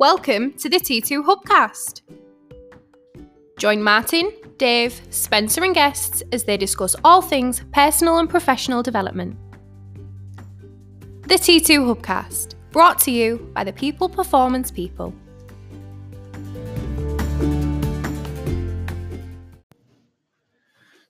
Welcome 0.00 0.54
to 0.54 0.70
the 0.70 0.78
T2 0.78 1.26
Hubcast. 1.26 2.00
Join 3.58 3.82
Martin, 3.82 4.32
Dave, 4.56 4.98
Spencer, 5.10 5.62
and 5.62 5.74
guests 5.74 6.22
as 6.32 6.44
they 6.44 6.56
discuss 6.56 6.96
all 7.04 7.20
things 7.20 7.62
personal 7.74 8.16
and 8.16 8.26
professional 8.26 8.82
development. 8.82 9.36
The 11.28 11.34
T2 11.34 11.94
Hubcast, 11.94 12.54
brought 12.70 12.98
to 13.00 13.10
you 13.10 13.50
by 13.52 13.62
the 13.62 13.74
People 13.74 14.08
Performance 14.08 14.70
People. 14.70 15.12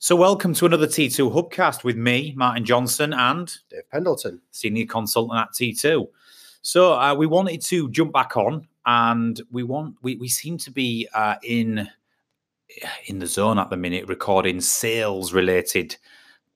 So, 0.01 0.17
welcome 0.17 0.53
to 0.55 0.67
another 0.67 0.89
T2 0.89 1.33
Hubcast 1.33 1.85
with 1.85 1.97
me, 1.97 2.35
Martin 2.37 2.65
Johnson, 2.65 3.13
and 3.13 3.57
Dave 3.71 3.89
Pendleton. 3.89 4.41
senior 4.51 4.87
consultant 4.87 5.39
at 5.39 5.53
T2. 5.53 6.09
So, 6.63 6.95
uh, 6.95 7.15
we 7.15 7.29
wanted 7.29 7.63
to 7.63 7.89
jump 7.91 8.13
back 8.13 8.37
on, 8.37 8.67
and 8.87 9.41
we 9.51 9.63
want 9.63 9.97
we, 10.03 10.17
we 10.17 10.29
seem 10.29 10.59
to 10.59 10.71
be 10.71 11.09
uh, 11.15 11.37
in 11.43 11.89
in 13.07 13.19
the 13.19 13.27
zone 13.27 13.59
at 13.59 13.71
the 13.71 13.77
minute, 13.77 14.07
recording 14.09 14.61
sales 14.61 15.33
related 15.33 15.97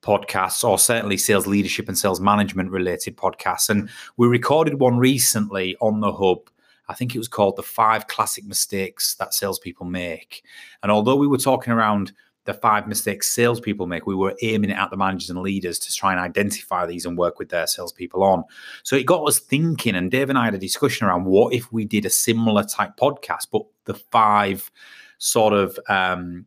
podcasts, 0.02 0.62
or 0.62 0.78
certainly 0.78 1.16
sales 1.16 1.46
leadership 1.46 1.88
and 1.88 1.98
sales 1.98 2.20
management 2.20 2.70
related 2.70 3.16
podcasts. 3.16 3.68
And 3.68 3.88
we 4.16 4.26
recorded 4.26 4.80
one 4.80 4.98
recently 4.98 5.76
on 5.80 6.00
the 6.00 6.12
hub. 6.12 6.50
I 6.88 6.94
think 6.94 7.14
it 7.14 7.18
was 7.18 7.28
called 7.28 7.56
the 7.56 7.62
five 7.62 8.06
classic 8.06 8.44
mistakes 8.44 9.14
that 9.16 9.32
salespeople 9.32 9.86
make. 9.86 10.44
And 10.82 10.92
although 10.92 11.16
we 11.16 11.26
were 11.26 11.38
talking 11.38 11.72
around 11.72 12.12
the 12.44 12.54
five 12.54 12.86
mistakes 12.86 13.30
salespeople 13.30 13.86
make, 13.86 14.06
we 14.06 14.14
were 14.14 14.34
aiming 14.42 14.70
it 14.70 14.78
at 14.78 14.90
the 14.90 14.96
managers 14.96 15.30
and 15.30 15.40
leaders 15.40 15.78
to 15.78 15.92
try 15.92 16.12
and 16.12 16.20
identify 16.20 16.86
these 16.86 17.06
and 17.06 17.16
work 17.16 17.38
with 17.38 17.48
their 17.48 17.66
salespeople 17.66 18.22
on. 18.22 18.44
So 18.82 18.96
it 18.96 19.06
got 19.06 19.26
us 19.26 19.38
thinking, 19.38 19.94
and 19.94 20.10
Dave 20.10 20.28
and 20.28 20.38
I 20.38 20.44
had 20.44 20.54
a 20.54 20.58
discussion 20.58 21.06
around 21.06 21.24
what 21.24 21.54
if 21.54 21.72
we 21.72 21.84
did 21.84 22.04
a 22.04 22.10
similar 22.10 22.64
type 22.64 22.96
podcast, 22.96 23.48
but 23.50 23.62
the 23.84 23.94
five 23.94 24.70
sort 25.18 25.54
of 25.54 25.78
um, 25.88 26.44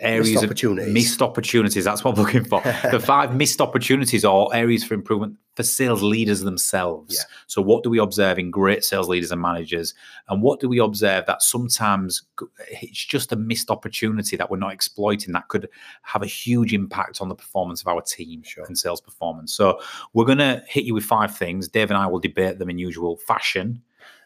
areas 0.00 0.30
Missed 0.30 0.42
of 0.44 0.48
opportunities. 0.50 0.92
missed 0.94 1.22
opportunities. 1.22 1.84
That's 1.84 2.04
what 2.04 2.16
I'm 2.16 2.22
looking 2.24 2.44
for. 2.44 2.60
the 2.90 3.00
five 3.04 3.34
missed 3.34 3.60
opportunities 3.60 4.24
or 4.24 4.54
areas 4.54 4.84
for 4.84 4.94
improvement 4.94 5.36
for 5.56 5.62
sales 5.62 6.02
leaders 6.02 6.40
themselves. 6.40 7.14
Yeah. 7.16 7.22
So, 7.46 7.60
what 7.62 7.82
do 7.82 7.90
we 7.90 7.98
observe 7.98 8.38
in 8.38 8.50
great 8.50 8.84
sales 8.84 9.08
leaders 9.08 9.32
and 9.32 9.40
managers? 9.42 9.94
And 10.28 10.42
what 10.42 10.60
do 10.60 10.68
we 10.68 10.78
observe 10.78 11.26
that 11.26 11.42
sometimes 11.42 12.22
it's 12.70 13.04
just 13.04 13.32
a 13.32 13.36
missed 13.36 13.70
opportunity 13.70 14.36
that 14.36 14.50
we're 14.50 14.56
not 14.58 14.72
exploiting 14.72 15.32
that 15.32 15.48
could 15.48 15.68
have 16.02 16.22
a 16.22 16.26
huge 16.26 16.72
impact 16.72 17.20
on 17.20 17.28
the 17.28 17.34
performance 17.34 17.80
of 17.80 17.88
our 17.88 18.00
team 18.02 18.42
Sure. 18.44 18.64
and 18.64 18.78
sales 18.78 19.00
performance? 19.00 19.52
So, 19.52 19.80
we're 20.12 20.24
going 20.26 20.38
to 20.38 20.62
hit 20.68 20.84
you 20.84 20.94
with 20.94 21.04
five 21.04 21.36
things. 21.36 21.68
Dave 21.68 21.90
and 21.90 21.98
I 21.98 22.06
will 22.06 22.20
debate 22.20 22.58
them 22.58 22.70
in 22.70 22.78
usual 22.78 23.16
fashion. 23.16 23.82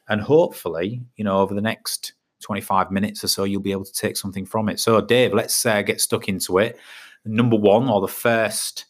And 0.08 0.20
hopefully, 0.20 1.00
you 1.16 1.24
know, 1.24 1.38
over 1.38 1.54
the 1.54 1.62
next 1.62 2.12
25 2.44 2.90
minutes 2.90 3.24
or 3.24 3.28
so, 3.28 3.44
you'll 3.44 3.60
be 3.60 3.72
able 3.72 3.84
to 3.84 3.92
take 3.92 4.16
something 4.16 4.46
from 4.46 4.68
it. 4.68 4.78
So, 4.78 5.00
Dave, 5.00 5.32
let's 5.32 5.64
uh, 5.66 5.82
get 5.82 6.00
stuck 6.00 6.28
into 6.28 6.58
it. 6.58 6.78
Number 7.24 7.56
one, 7.56 7.88
or 7.88 8.00
the 8.00 8.08
first 8.08 8.84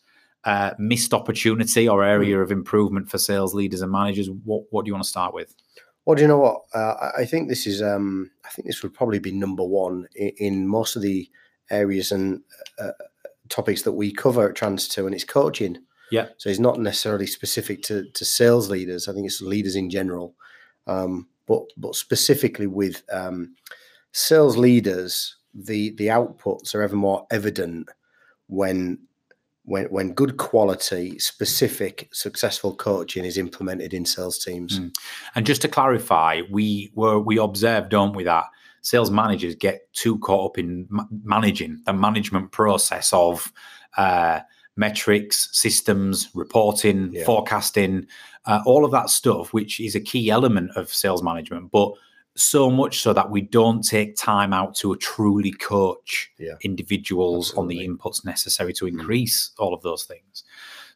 uh, 0.45 0.73
missed 0.79 1.15
opportunity 1.15 1.89
or 1.89 2.05
area 2.05 2.39
of 2.41 2.51
improvement 2.51 3.09
for 3.09 3.19
sales 3.19 3.55
leaders 3.55 3.81
and 3.81 3.91
managers. 3.91 4.29
What 4.45 4.65
what 4.71 4.85
do 4.85 4.91
you 4.91 4.95
want 4.95 5.05
to 5.05 5.11
start 5.11 5.33
with? 5.33 5.55
Well, 6.05 6.17
do 6.17 6.23
you 6.23 6.29
know 6.29 6.39
what? 6.39 6.63
Uh, 6.75 7.13
I- 7.17 7.25
think 7.25 7.49
this 7.49 7.67
is. 7.67 7.81
Um, 7.81 8.31
I 8.45 8.51
think 8.51 8.67
this 8.67 8.83
would 8.83 8.93
probably 8.93 9.19
be 9.19 9.33
number 9.33 9.65
one 9.65 10.07
in, 10.15 10.33
in 10.39 10.69
most 10.69 10.97
of 10.97 11.03
the 11.03 11.31
areas 11.71 12.13
and 12.13 12.43
uh, 12.79 12.91
topics 13.49 13.83
that 13.83 13.93
we 13.93 14.13
cover 14.13 14.49
at 14.49 14.55
Trans 14.55 14.89
Two, 14.89 15.07
and 15.07 15.15
it's 15.15 15.25
coaching. 15.25 15.79
Yeah. 16.11 16.29
So 16.37 16.51
it's 16.51 16.59
not 16.59 16.79
necessarily 16.79 17.27
specific 17.27 17.83
to 17.85 18.11
to 18.11 18.25
sales 18.25 18.69
leaders. 18.69 19.09
I 19.09 19.15
think 19.15 19.27
it's 19.27 19.41
leaders 19.41 19.77
in 19.77 19.89
general, 19.89 20.35
um, 20.87 21.29
but 21.47 21.63
but 21.77 21.95
specifically 21.95 22.67
with 22.67 23.03
um, 23.13 23.55
sales 24.13 24.57
leaders, 24.57 25.37
the 25.55 25.91
the 25.97 26.09
outputs 26.09 26.75
are 26.75 26.83
ever 26.83 26.97
more 26.97 27.27
evident 27.31 27.89
when 28.47 28.99
when 29.65 29.87
when 29.87 30.13
good 30.13 30.37
quality, 30.37 31.19
specific, 31.19 32.09
successful 32.13 32.75
coaching 32.75 33.25
is 33.25 33.39
implemented 33.39 33.95
in 33.95 34.05
sales 34.05 34.39
teams. 34.39 34.79
Mm. 34.79 34.95
And 35.35 35.47
just 35.47 35.63
to 35.63 35.69
clarify, 35.69 36.43
we 36.51 36.93
were 36.95 37.19
we 37.19 37.39
observe, 37.39 37.89
don't 37.89 38.15
we, 38.15 38.25
that 38.25 38.45
sales 38.83 39.11
managers 39.11 39.55
get 39.55 39.91
too 39.95 40.19
caught 40.19 40.51
up 40.51 40.59
in 40.59 40.87
ma- 40.91 41.07
managing 41.23 41.81
the 41.87 41.93
management 41.93 42.53
process 42.53 43.13
of 43.13 43.51
uh, 43.97 44.41
metrics, 44.77 45.49
systems, 45.53 46.29
reporting, 46.35 47.11
Yeah. 47.13 47.25
forecasting, 47.25 48.07
uh, 48.47 48.61
all 48.67 48.85
of 48.85 48.91
that 48.93 49.09
stuff, 49.11 49.53
which 49.53 49.81
is 49.81 49.95
a 49.95 50.01
key 50.01 50.31
element 50.31 50.71
of 50.77 50.93
sales 50.93 51.23
management, 51.23 51.71
but 51.71 51.93
so 52.37 52.69
much 52.69 53.01
so 53.01 53.13
that 53.13 53.31
we 53.31 53.41
don't 53.41 53.83
take 53.83 54.17
time 54.17 54.53
out 54.53 54.75
to 54.75 54.97
truly 54.97 55.53
coach 55.53 56.33
Yeah. 56.39 56.55
individuals 56.63 57.55
on 57.55 57.69
the 57.69 57.87
inputs 57.87 58.25
necessary 58.25 58.73
to 58.75 58.87
increase 58.89 59.53
all 59.59 59.73
of 59.73 59.83
those 59.83 60.03
things. 60.05 60.43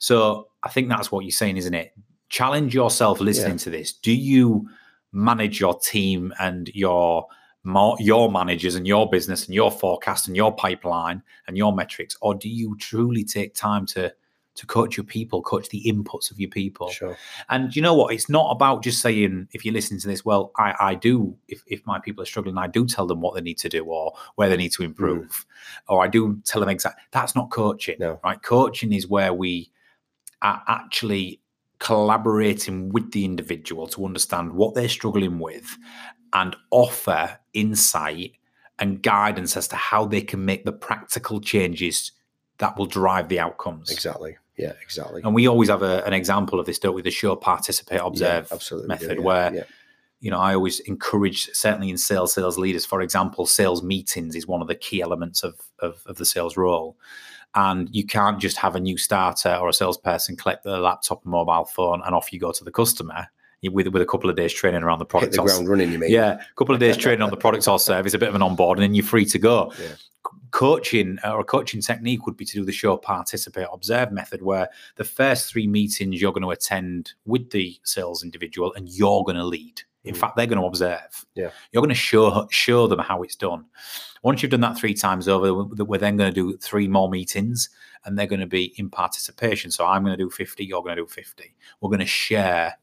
So 0.00 0.48
I 0.64 0.68
think 0.68 0.88
that's 0.88 1.12
what 1.12 1.24
you're 1.24 1.30
saying, 1.30 1.56
isn't 1.56 1.74
it? 1.74 1.92
Challenge 2.28 2.74
yourself 2.74 3.20
listening 3.20 3.52
Yeah. 3.52 3.64
to 3.64 3.70
this. 3.70 3.92
Do 3.92 4.12
you 4.12 4.68
manage 5.12 5.60
your 5.60 5.78
team 5.78 6.34
and 6.40 6.68
your 6.74 7.26
mo- 7.64 7.96
your 7.98 8.30
managers 8.30 8.74
and 8.74 8.86
your 8.86 9.08
business 9.08 9.46
and 9.46 9.54
your 9.54 9.70
forecast 9.70 10.26
and 10.26 10.36
your 10.36 10.54
pipeline 10.54 11.22
and 11.46 11.56
your 11.56 11.72
metrics, 11.74 12.16
or 12.20 12.34
do 12.34 12.48
you 12.48 12.76
truly 12.78 13.24
take 13.24 13.54
time 13.54 13.86
to 13.86 14.12
to 14.54 14.66
coach 14.66 14.96
your 14.96 15.04
people, 15.04 15.40
coach 15.40 15.68
the 15.68 15.80
inputs 15.86 16.32
of 16.32 16.40
your 16.40 16.50
people? 16.50 16.90
Sure. 16.90 17.16
And 17.48 17.76
you 17.76 17.80
know 17.80 17.94
what? 17.94 18.12
It's 18.12 18.28
not 18.28 18.50
about 18.50 18.82
just 18.82 19.00
saying, 19.00 19.46
if 19.52 19.64
you're 19.64 19.72
listening 19.72 20.00
to 20.00 20.08
this, 20.08 20.24
well, 20.24 20.50
I, 20.56 20.74
I 20.80 20.94
do, 20.96 21.36
if, 21.46 21.62
if 21.68 21.86
my 21.86 22.00
people 22.00 22.22
are 22.24 22.26
struggling, 22.26 22.58
I 22.58 22.66
do 22.66 22.84
tell 22.84 23.06
them 23.06 23.20
what 23.20 23.36
they 23.36 23.40
need 23.40 23.58
to 23.58 23.68
do 23.68 23.84
or 23.84 24.14
where 24.34 24.48
they 24.48 24.56
need 24.56 24.72
to 24.72 24.82
improve. 24.82 25.28
Mm. 25.28 25.44
Or 25.90 26.02
I 26.02 26.08
do 26.08 26.40
tell 26.44 26.58
them 26.58 26.70
exactly. 26.70 27.04
That's 27.12 27.36
not 27.36 27.52
coaching, 27.52 27.98
No. 28.00 28.18
right? 28.24 28.42
Coaching 28.42 28.92
is 28.92 29.06
where 29.06 29.32
we 29.32 29.70
are 30.42 30.60
actually 30.66 31.40
collaborating 31.78 32.88
with 32.88 33.12
the 33.12 33.24
individual 33.24 33.86
to 33.86 34.04
understand 34.04 34.52
what 34.52 34.74
they're 34.74 34.88
struggling 34.88 35.38
with 35.38 35.78
and 36.32 36.56
offer 36.70 37.38
insight 37.54 38.32
and 38.78 39.02
guidance 39.02 39.56
as 39.56 39.68
to 39.68 39.76
how 39.76 40.04
they 40.04 40.20
can 40.20 40.44
make 40.44 40.64
the 40.64 40.72
practical 40.72 41.40
changes 41.40 42.12
that 42.58 42.76
will 42.76 42.86
drive 42.86 43.28
the 43.28 43.40
outcomes. 43.40 43.90
Exactly. 43.90 44.36
Yeah. 44.56 44.72
Exactly. 44.82 45.22
And 45.24 45.34
we 45.34 45.46
always 45.46 45.68
have 45.68 45.82
a, 45.82 46.04
an 46.04 46.12
example 46.12 46.58
of 46.58 46.66
this, 46.66 46.78
don't 46.78 46.94
we? 46.94 47.02
The 47.02 47.10
show, 47.10 47.36
participate, 47.36 48.00
observe 48.02 48.48
yeah, 48.48 48.54
absolutely 48.54 48.88
method, 48.88 49.18
yeah, 49.18 49.24
where 49.24 49.54
yeah. 49.54 49.62
you 50.20 50.30
know 50.30 50.38
I 50.38 50.54
always 50.54 50.80
encourage, 50.80 51.48
certainly 51.52 51.90
in 51.90 51.98
sales, 51.98 52.32
sales 52.32 52.58
leaders, 52.58 52.84
for 52.84 53.00
example, 53.00 53.46
sales 53.46 53.82
meetings 53.82 54.34
is 54.34 54.48
one 54.48 54.60
of 54.60 54.66
the 54.66 54.74
key 54.74 55.00
elements 55.00 55.44
of 55.44 55.60
of, 55.78 56.02
of 56.06 56.16
the 56.16 56.24
sales 56.24 56.56
role. 56.56 56.96
And 57.54 57.88
you 57.94 58.04
can't 58.04 58.40
just 58.40 58.56
have 58.58 58.74
a 58.76 58.80
new 58.80 58.98
starter 58.98 59.54
or 59.54 59.68
a 59.68 59.72
salesperson 59.72 60.36
collect 60.36 60.64
their 60.64 60.78
laptop 60.78 61.24
and 61.24 61.30
mobile 61.30 61.64
phone 61.64 62.02
and 62.04 62.14
off 62.14 62.32
you 62.32 62.38
go 62.38 62.52
to 62.52 62.64
the 62.64 62.70
customer 62.70 63.28
with 63.62 63.88
with 63.88 64.02
a 64.02 64.06
couple 64.06 64.30
of 64.30 64.36
days 64.36 64.52
training 64.52 64.82
around 64.82 64.98
the 65.00 65.04
product. 65.04 65.34
hit 65.34 65.40
the 65.42 65.46
ground 65.46 65.68
running. 65.68 65.92
You 65.92 65.98
mean? 65.98 66.10
yeah, 66.10 66.32
a 66.40 66.54
couple 66.56 66.74
of 66.74 66.80
days 66.80 66.96
training 66.96 67.22
on 67.22 67.30
the 67.30 67.36
product 67.36 67.66
or 67.68 67.78
service, 67.78 68.14
a 68.14 68.18
bit 68.18 68.28
of 68.28 68.34
an 68.34 68.42
onboard, 68.42 68.78
and 68.78 68.82
then 68.82 68.94
you're 68.94 69.04
free 69.04 69.24
to 69.26 69.38
go. 69.38 69.72
Yeah. 69.80 69.88
Coaching 70.50 71.18
or 71.24 71.40
a 71.40 71.44
coaching 71.44 71.80
technique 71.82 72.24
would 72.24 72.36
be 72.36 72.44
to 72.44 72.52
do 72.54 72.64
the 72.64 72.72
show 72.72 72.96
participate 72.96 73.66
observe 73.72 74.12
method, 74.12 74.40
where 74.42 74.68
the 74.96 75.04
first 75.04 75.50
three 75.50 75.66
meetings 75.66 76.20
you're 76.20 76.32
going 76.32 76.42
to 76.42 76.50
attend 76.50 77.12
with 77.26 77.50
the 77.50 77.78
sales 77.84 78.22
individual 78.22 78.72
and 78.74 78.88
you're 78.88 79.22
going 79.24 79.36
to 79.36 79.44
lead. 79.44 79.82
In 80.04 80.14
Mm. 80.14 80.18
fact, 80.18 80.36
they're 80.36 80.46
going 80.46 80.60
to 80.60 80.66
observe. 80.66 81.26
Yeah. 81.34 81.50
You're 81.72 81.82
going 81.82 81.90
to 81.90 81.94
show 81.94 82.46
show 82.50 82.86
them 82.86 83.00
how 83.00 83.22
it's 83.22 83.36
done. 83.36 83.66
Once 84.22 84.42
you've 84.42 84.50
done 84.50 84.62
that 84.62 84.78
three 84.78 84.94
times 84.94 85.28
over, 85.28 85.52
we're 85.84 85.98
then 85.98 86.16
going 86.16 86.32
to 86.32 86.34
do 86.34 86.56
three 86.58 86.88
more 86.88 87.10
meetings, 87.10 87.68
and 88.04 88.18
they're 88.18 88.26
going 88.26 88.40
to 88.40 88.46
be 88.46 88.72
in 88.78 88.88
participation. 88.88 89.70
So 89.70 89.84
I'm 89.84 90.02
going 90.02 90.16
to 90.16 90.22
do 90.24 90.30
50, 90.30 90.64
you're 90.64 90.82
going 90.82 90.96
to 90.96 91.02
do 91.02 91.06
50. 91.06 91.54
We're 91.80 91.90
going 91.90 92.00
to 92.00 92.06
share 92.06 92.74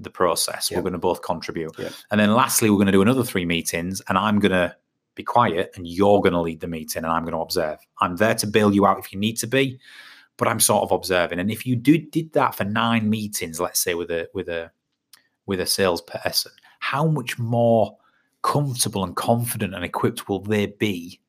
the 0.00 0.10
process. 0.10 0.70
We're 0.70 0.82
going 0.82 0.92
to 0.92 0.98
both 0.98 1.22
contribute. 1.22 1.78
And 2.10 2.20
then 2.20 2.34
lastly, 2.34 2.70
we're 2.70 2.76
going 2.76 2.86
to 2.86 2.92
do 2.92 3.02
another 3.02 3.24
three 3.24 3.44
meetings, 3.44 4.00
and 4.08 4.16
I'm 4.16 4.38
going 4.38 4.52
to 4.52 4.74
be 5.14 5.22
quiet, 5.24 5.72
and 5.74 5.86
you're 5.86 6.20
going 6.20 6.32
to 6.32 6.40
lead 6.40 6.60
the 6.60 6.68
meeting, 6.68 7.04
and 7.04 7.12
I'm 7.12 7.22
going 7.22 7.34
to 7.34 7.40
observe. 7.40 7.78
I'm 8.00 8.16
there 8.16 8.34
to 8.36 8.46
bail 8.46 8.72
you 8.72 8.86
out 8.86 8.98
if 8.98 9.12
you 9.12 9.18
need 9.18 9.36
to 9.38 9.46
be, 9.46 9.78
but 10.36 10.48
I'm 10.48 10.60
sort 10.60 10.84
of 10.84 10.92
observing. 10.92 11.40
And 11.40 11.50
if 11.50 11.66
you 11.66 11.76
do 11.76 11.98
did 11.98 12.32
that 12.34 12.54
for 12.54 12.64
nine 12.64 13.10
meetings, 13.10 13.60
let's 13.60 13.80
say 13.80 13.94
with 13.94 14.10
a 14.10 14.28
with 14.32 14.48
a 14.48 14.70
with 15.46 15.60
a 15.60 15.66
salesperson, 15.66 16.52
how 16.78 17.06
much 17.06 17.38
more 17.38 17.96
comfortable 18.42 19.02
and 19.02 19.16
confident 19.16 19.74
and 19.74 19.84
equipped 19.84 20.28
will 20.28 20.40
they 20.40 20.66
be 20.66 21.20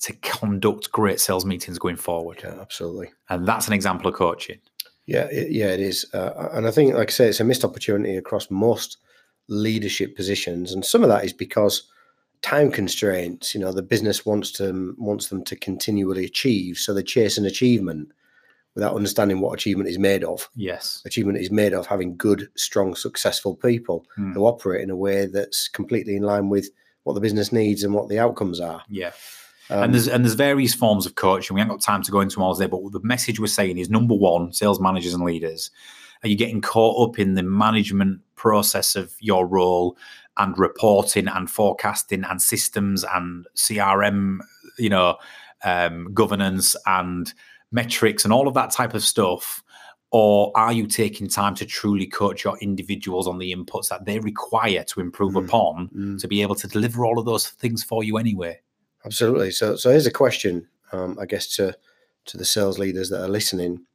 to 0.00 0.12
conduct 0.16 0.92
great 0.92 1.20
sales 1.20 1.44
meetings 1.44 1.78
going 1.78 1.96
forward? 1.96 2.40
Yeah, 2.42 2.60
absolutely. 2.60 3.10
And 3.28 3.46
that's 3.46 3.66
an 3.66 3.72
example 3.72 4.08
of 4.08 4.14
coaching. 4.14 4.58
Yeah, 5.06 5.24
it, 5.26 5.50
yeah, 5.50 5.68
it 5.68 5.80
is. 5.80 6.06
Uh, 6.14 6.50
and 6.52 6.66
I 6.66 6.70
think, 6.70 6.94
like 6.94 7.08
I 7.08 7.12
say, 7.12 7.28
it's 7.28 7.40
a 7.40 7.44
missed 7.44 7.64
opportunity 7.64 8.16
across 8.16 8.50
most 8.50 8.98
leadership 9.48 10.14
positions, 10.16 10.72
and 10.72 10.84
some 10.84 11.02
of 11.02 11.08
that 11.08 11.24
is 11.24 11.32
because 11.32 11.82
time 12.42 12.70
constraints. 12.70 13.54
You 13.54 13.60
know, 13.60 13.72
the 13.72 13.82
business 13.82 14.24
wants 14.24 14.52
to 14.52 14.94
wants 14.98 15.28
them 15.28 15.42
to 15.44 15.56
continually 15.56 16.24
achieve, 16.24 16.78
so 16.78 16.94
they 16.94 17.02
chase 17.02 17.38
an 17.38 17.46
achievement, 17.46 18.12
without 18.76 18.94
understanding 18.94 19.40
what 19.40 19.52
achievement 19.54 19.88
is 19.88 19.98
made 19.98 20.22
of. 20.22 20.48
Yes. 20.54 21.02
Achievement 21.04 21.38
is 21.38 21.50
made 21.50 21.74
of 21.74 21.86
having 21.86 22.16
good, 22.16 22.48
strong, 22.54 22.94
successful 22.94 23.56
people 23.56 24.06
Hmm. 24.14 24.32
who 24.32 24.44
operate 24.46 24.82
in 24.82 24.90
a 24.90 24.96
way 24.96 25.26
that's 25.26 25.66
completely 25.68 26.14
in 26.14 26.22
line 26.22 26.48
with 26.48 26.70
what 27.02 27.14
the 27.14 27.20
business 27.20 27.50
needs 27.50 27.82
and 27.82 27.94
what 27.94 28.08
the 28.08 28.18
outcomes 28.20 28.60
are. 28.60 28.82
Yeah. 28.88 29.10
Um, 29.70 29.84
and 29.84 29.94
there's 29.94 30.08
and 30.08 30.24
there's 30.24 30.34
various 30.34 30.74
forms 30.74 31.06
of 31.06 31.14
coaching. 31.14 31.54
We 31.54 31.60
haven't 31.60 31.76
got 31.76 31.82
time 31.82 32.02
to 32.02 32.10
go 32.10 32.20
into 32.20 32.36
them 32.36 32.42
all 32.42 32.54
today, 32.54 32.68
but 32.68 32.92
the 32.92 33.00
message 33.06 33.38
we're 33.38 33.46
saying 33.46 33.78
is 33.78 33.88
number 33.88 34.14
one, 34.14 34.52
sales 34.52 34.80
managers 34.80 35.14
and 35.14 35.24
leaders, 35.24 35.70
are 36.22 36.28
you 36.28 36.36
getting 36.36 36.60
caught 36.60 37.08
up 37.08 37.18
in 37.18 37.34
the 37.34 37.42
management 37.42 38.20
process 38.34 38.96
of 38.96 39.14
your 39.20 39.46
role 39.46 39.96
and 40.36 40.58
reporting 40.58 41.28
and 41.28 41.50
forecasting 41.50 42.24
and 42.24 42.42
systems 42.42 43.04
and 43.04 43.46
CRM, 43.56 44.38
you 44.78 44.88
know, 44.88 45.16
um, 45.64 46.12
governance 46.14 46.74
and 46.86 47.32
metrics 47.70 48.24
and 48.24 48.32
all 48.32 48.48
of 48.48 48.54
that 48.54 48.70
type 48.70 48.94
of 48.94 49.02
stuff? 49.02 49.62
Or 50.12 50.50
are 50.56 50.72
you 50.72 50.88
taking 50.88 51.28
time 51.28 51.54
to 51.54 51.64
truly 51.64 52.06
coach 52.06 52.42
your 52.42 52.58
individuals 52.58 53.28
on 53.28 53.38
the 53.38 53.54
inputs 53.54 53.88
that 53.90 54.04
they 54.04 54.18
require 54.18 54.82
to 54.84 55.00
improve 55.00 55.34
Mm. 55.34 55.44
upon 55.44 55.88
mm. 55.96 56.20
to 56.20 56.26
be 56.26 56.42
able 56.42 56.56
to 56.56 56.66
deliver 56.66 57.06
all 57.06 57.20
of 57.20 57.26
those 57.26 57.48
things 57.48 57.84
for 57.84 58.02
you 58.02 58.18
anyway? 58.18 58.58
Absolutely. 59.04 59.50
So, 59.50 59.76
so 59.76 59.90
here's 59.90 60.06
a 60.06 60.12
question, 60.12 60.68
um, 60.92 61.18
I 61.20 61.26
guess, 61.26 61.54
to 61.56 61.76
to 62.26 62.36
the 62.36 62.44
sales 62.44 62.78
leaders 62.78 63.08
that 63.10 63.22
are 63.22 63.28
listening. 63.28 63.86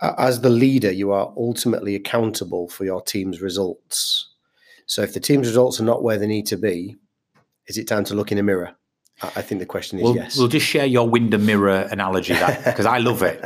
As 0.00 0.40
the 0.40 0.50
leader, 0.50 0.90
you 0.90 1.12
are 1.12 1.32
ultimately 1.36 1.94
accountable 1.94 2.68
for 2.68 2.84
your 2.84 3.00
team's 3.00 3.40
results. 3.40 4.30
So, 4.86 5.02
if 5.02 5.14
the 5.14 5.20
team's 5.20 5.46
results 5.46 5.80
are 5.80 5.84
not 5.84 6.02
where 6.02 6.18
they 6.18 6.26
need 6.26 6.46
to 6.46 6.56
be, 6.56 6.96
is 7.66 7.78
it 7.78 7.86
time 7.88 8.04
to 8.04 8.14
look 8.14 8.32
in 8.32 8.38
a 8.38 8.42
mirror? 8.42 8.74
I 9.22 9.42
think 9.42 9.60
the 9.60 9.66
question 9.66 9.98
is 9.98 10.04
We'll, 10.04 10.16
yes. 10.16 10.36
we'll 10.36 10.48
just 10.48 10.66
share 10.66 10.86
your 10.86 11.08
window 11.08 11.38
mirror 11.38 11.88
analogy 11.90 12.34
that 12.34 12.64
because 12.64 12.86
I 12.86 12.98
love 12.98 13.22
it. 13.22 13.42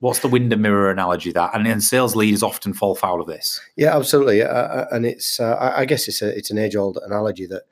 What's 0.00 0.20
the 0.20 0.28
window 0.28 0.56
mirror 0.56 0.90
analogy 0.90 1.32
that? 1.32 1.54
And 1.54 1.64
then 1.64 1.80
sales 1.80 2.14
leaders 2.14 2.42
often 2.42 2.74
fall 2.74 2.94
foul 2.94 3.20
of 3.20 3.26
this. 3.26 3.60
Yeah, 3.76 3.96
absolutely, 3.96 4.42
uh, 4.42 4.48
uh, 4.48 4.86
and 4.92 5.06
it's 5.06 5.40
uh, 5.40 5.54
I 5.54 5.80
I 5.80 5.84
guess 5.86 6.06
it's 6.06 6.20
a 6.20 6.36
it's 6.36 6.50
an 6.50 6.58
age 6.58 6.76
old 6.76 6.98
analogy 7.02 7.46
that 7.46 7.62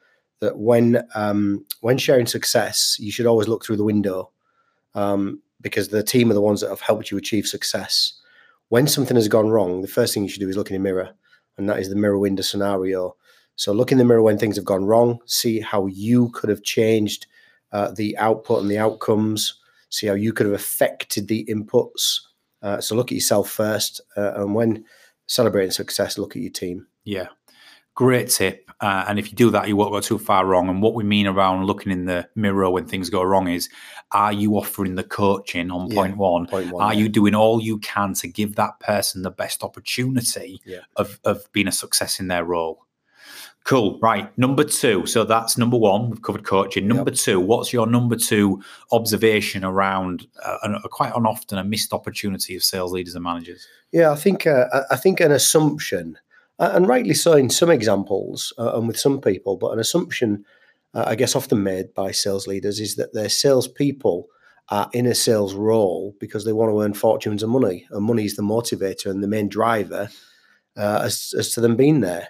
that 0.40 0.58
when 0.58 1.02
um, 1.14 1.64
when 1.80 1.98
sharing 1.98 2.26
success, 2.26 2.96
you 2.98 3.12
should 3.12 3.26
always 3.26 3.48
look 3.48 3.64
through 3.64 3.76
the 3.76 3.84
window 3.84 4.30
um, 4.94 5.40
because 5.60 5.88
the 5.88 6.02
team 6.02 6.30
are 6.30 6.34
the 6.34 6.40
ones 6.40 6.60
that 6.60 6.70
have 6.70 6.80
helped 6.80 7.10
you 7.10 7.18
achieve 7.18 7.46
success. 7.46 8.20
When 8.68 8.86
something 8.86 9.16
has 9.16 9.28
gone 9.28 9.50
wrong, 9.50 9.82
the 9.82 9.88
first 9.88 10.14
thing 10.14 10.22
you 10.22 10.28
should 10.28 10.40
do 10.40 10.48
is 10.48 10.56
look 10.56 10.70
in 10.70 10.74
the 10.74 10.80
mirror, 10.80 11.10
and 11.56 11.68
that 11.68 11.78
is 11.78 11.88
the 11.88 11.96
mirror 11.96 12.18
window 12.18 12.42
scenario. 12.42 13.16
So 13.56 13.72
look 13.72 13.92
in 13.92 13.98
the 13.98 14.04
mirror 14.04 14.22
when 14.22 14.38
things 14.38 14.56
have 14.56 14.64
gone 14.64 14.84
wrong, 14.84 15.20
see 15.26 15.60
how 15.60 15.86
you 15.86 16.30
could 16.30 16.50
have 16.50 16.64
changed 16.64 17.26
uh, 17.72 17.92
the 17.92 18.16
output 18.18 18.62
and 18.62 18.70
the 18.70 18.78
outcomes, 18.78 19.60
see 19.90 20.06
how 20.06 20.14
you 20.14 20.32
could 20.32 20.46
have 20.46 20.54
affected 20.54 21.28
the 21.28 21.44
inputs. 21.44 22.20
Uh, 22.62 22.80
so 22.80 22.96
look 22.96 23.12
at 23.12 23.14
yourself 23.14 23.50
first, 23.50 24.00
uh, 24.16 24.32
and 24.36 24.54
when 24.54 24.84
celebrating 25.26 25.70
success, 25.70 26.18
look 26.18 26.34
at 26.34 26.42
your 26.42 26.50
team. 26.50 26.86
Yeah. 27.04 27.28
Great 27.94 28.28
tip. 28.28 28.70
Uh, 28.84 29.02
and 29.08 29.18
if 29.18 29.30
you 29.30 29.36
do 29.36 29.50
that, 29.50 29.66
you 29.66 29.76
won't 29.76 29.92
go 29.92 30.00
too 30.00 30.18
far 30.18 30.44
wrong. 30.44 30.68
And 30.68 30.82
what 30.82 30.92
we 30.92 31.04
mean 31.04 31.26
around 31.26 31.64
looking 31.64 31.90
in 31.90 32.04
the 32.04 32.28
mirror 32.34 32.68
when 32.68 32.84
things 32.84 33.08
go 33.08 33.22
wrong 33.22 33.48
is 33.48 33.70
are 34.12 34.32
you 34.32 34.58
offering 34.58 34.94
the 34.94 35.02
coaching 35.02 35.70
on 35.70 35.90
Yeah, 35.90 35.94
point 35.94 36.16
one? 36.18 36.46
Point 36.46 36.70
one. 36.70 36.84
Are 36.84 36.92
yeah. 36.92 37.00
you 37.00 37.08
doing 37.08 37.34
all 37.34 37.62
you 37.62 37.78
can 37.78 38.12
to 38.14 38.28
give 38.28 38.56
that 38.56 38.78
person 38.80 39.22
the 39.22 39.30
best 39.30 39.64
opportunity 39.64 40.60
Yeah. 40.66 40.80
of, 40.96 41.18
of 41.24 41.50
being 41.52 41.66
a 41.66 41.72
success 41.72 42.20
in 42.20 42.28
their 42.28 42.44
role? 42.44 42.84
Cool. 43.64 43.98
Right. 44.02 44.36
Number 44.36 44.64
two. 44.64 45.06
So 45.06 45.24
that's 45.24 45.56
number 45.56 45.78
one. 45.78 46.10
We've 46.10 46.20
covered 46.20 46.44
coaching. 46.44 46.86
Number 46.86 47.10
two. 47.10 47.40
What's 47.40 47.72
your 47.72 47.86
number 47.86 48.16
two 48.16 48.62
observation 48.92 49.64
around 49.64 50.26
uh, 50.44 50.58
an, 50.62 50.74
a, 50.84 50.88
quite 50.90 51.12
often 51.12 51.56
a 51.56 51.64
missed 51.64 51.94
opportunity 51.94 52.54
of 52.54 52.62
sales 52.62 52.92
leaders 52.92 53.14
and 53.14 53.24
managers? 53.24 53.66
Yeah, 53.92 54.12
I 54.12 54.16
think 54.16 54.46
uh, 54.46 54.66
I 54.90 54.96
think 54.96 55.20
an 55.20 55.32
assumption, 55.32 56.18
uh, 56.58 56.70
and 56.74 56.88
rightly 56.88 57.14
so 57.14 57.32
in 57.32 57.50
some 57.50 57.70
examples 57.70 58.52
uh, 58.58 58.76
and 58.76 58.86
with 58.86 58.98
some 58.98 59.20
people, 59.20 59.56
but 59.56 59.72
an 59.72 59.78
assumption, 59.78 60.44
uh, 60.94 61.04
I 61.06 61.14
guess, 61.14 61.34
often 61.34 61.62
made 61.62 61.94
by 61.94 62.12
sales 62.12 62.46
leaders 62.46 62.80
is 62.80 62.96
that 62.96 63.12
their 63.12 63.28
salespeople 63.28 64.28
are 64.68 64.88
in 64.92 65.06
a 65.06 65.14
sales 65.14 65.54
role 65.54 66.14
because 66.20 66.44
they 66.44 66.52
want 66.52 66.70
to 66.70 66.80
earn 66.80 66.94
fortunes 66.94 67.42
and 67.42 67.52
money, 67.52 67.86
and 67.90 68.04
money 68.04 68.24
is 68.24 68.36
the 68.36 68.42
motivator 68.42 69.06
and 69.06 69.22
the 69.22 69.28
main 69.28 69.48
driver 69.48 70.08
uh, 70.76 71.00
as 71.02 71.34
as 71.36 71.50
to 71.50 71.60
them 71.60 71.76
being 71.76 72.00
there. 72.00 72.28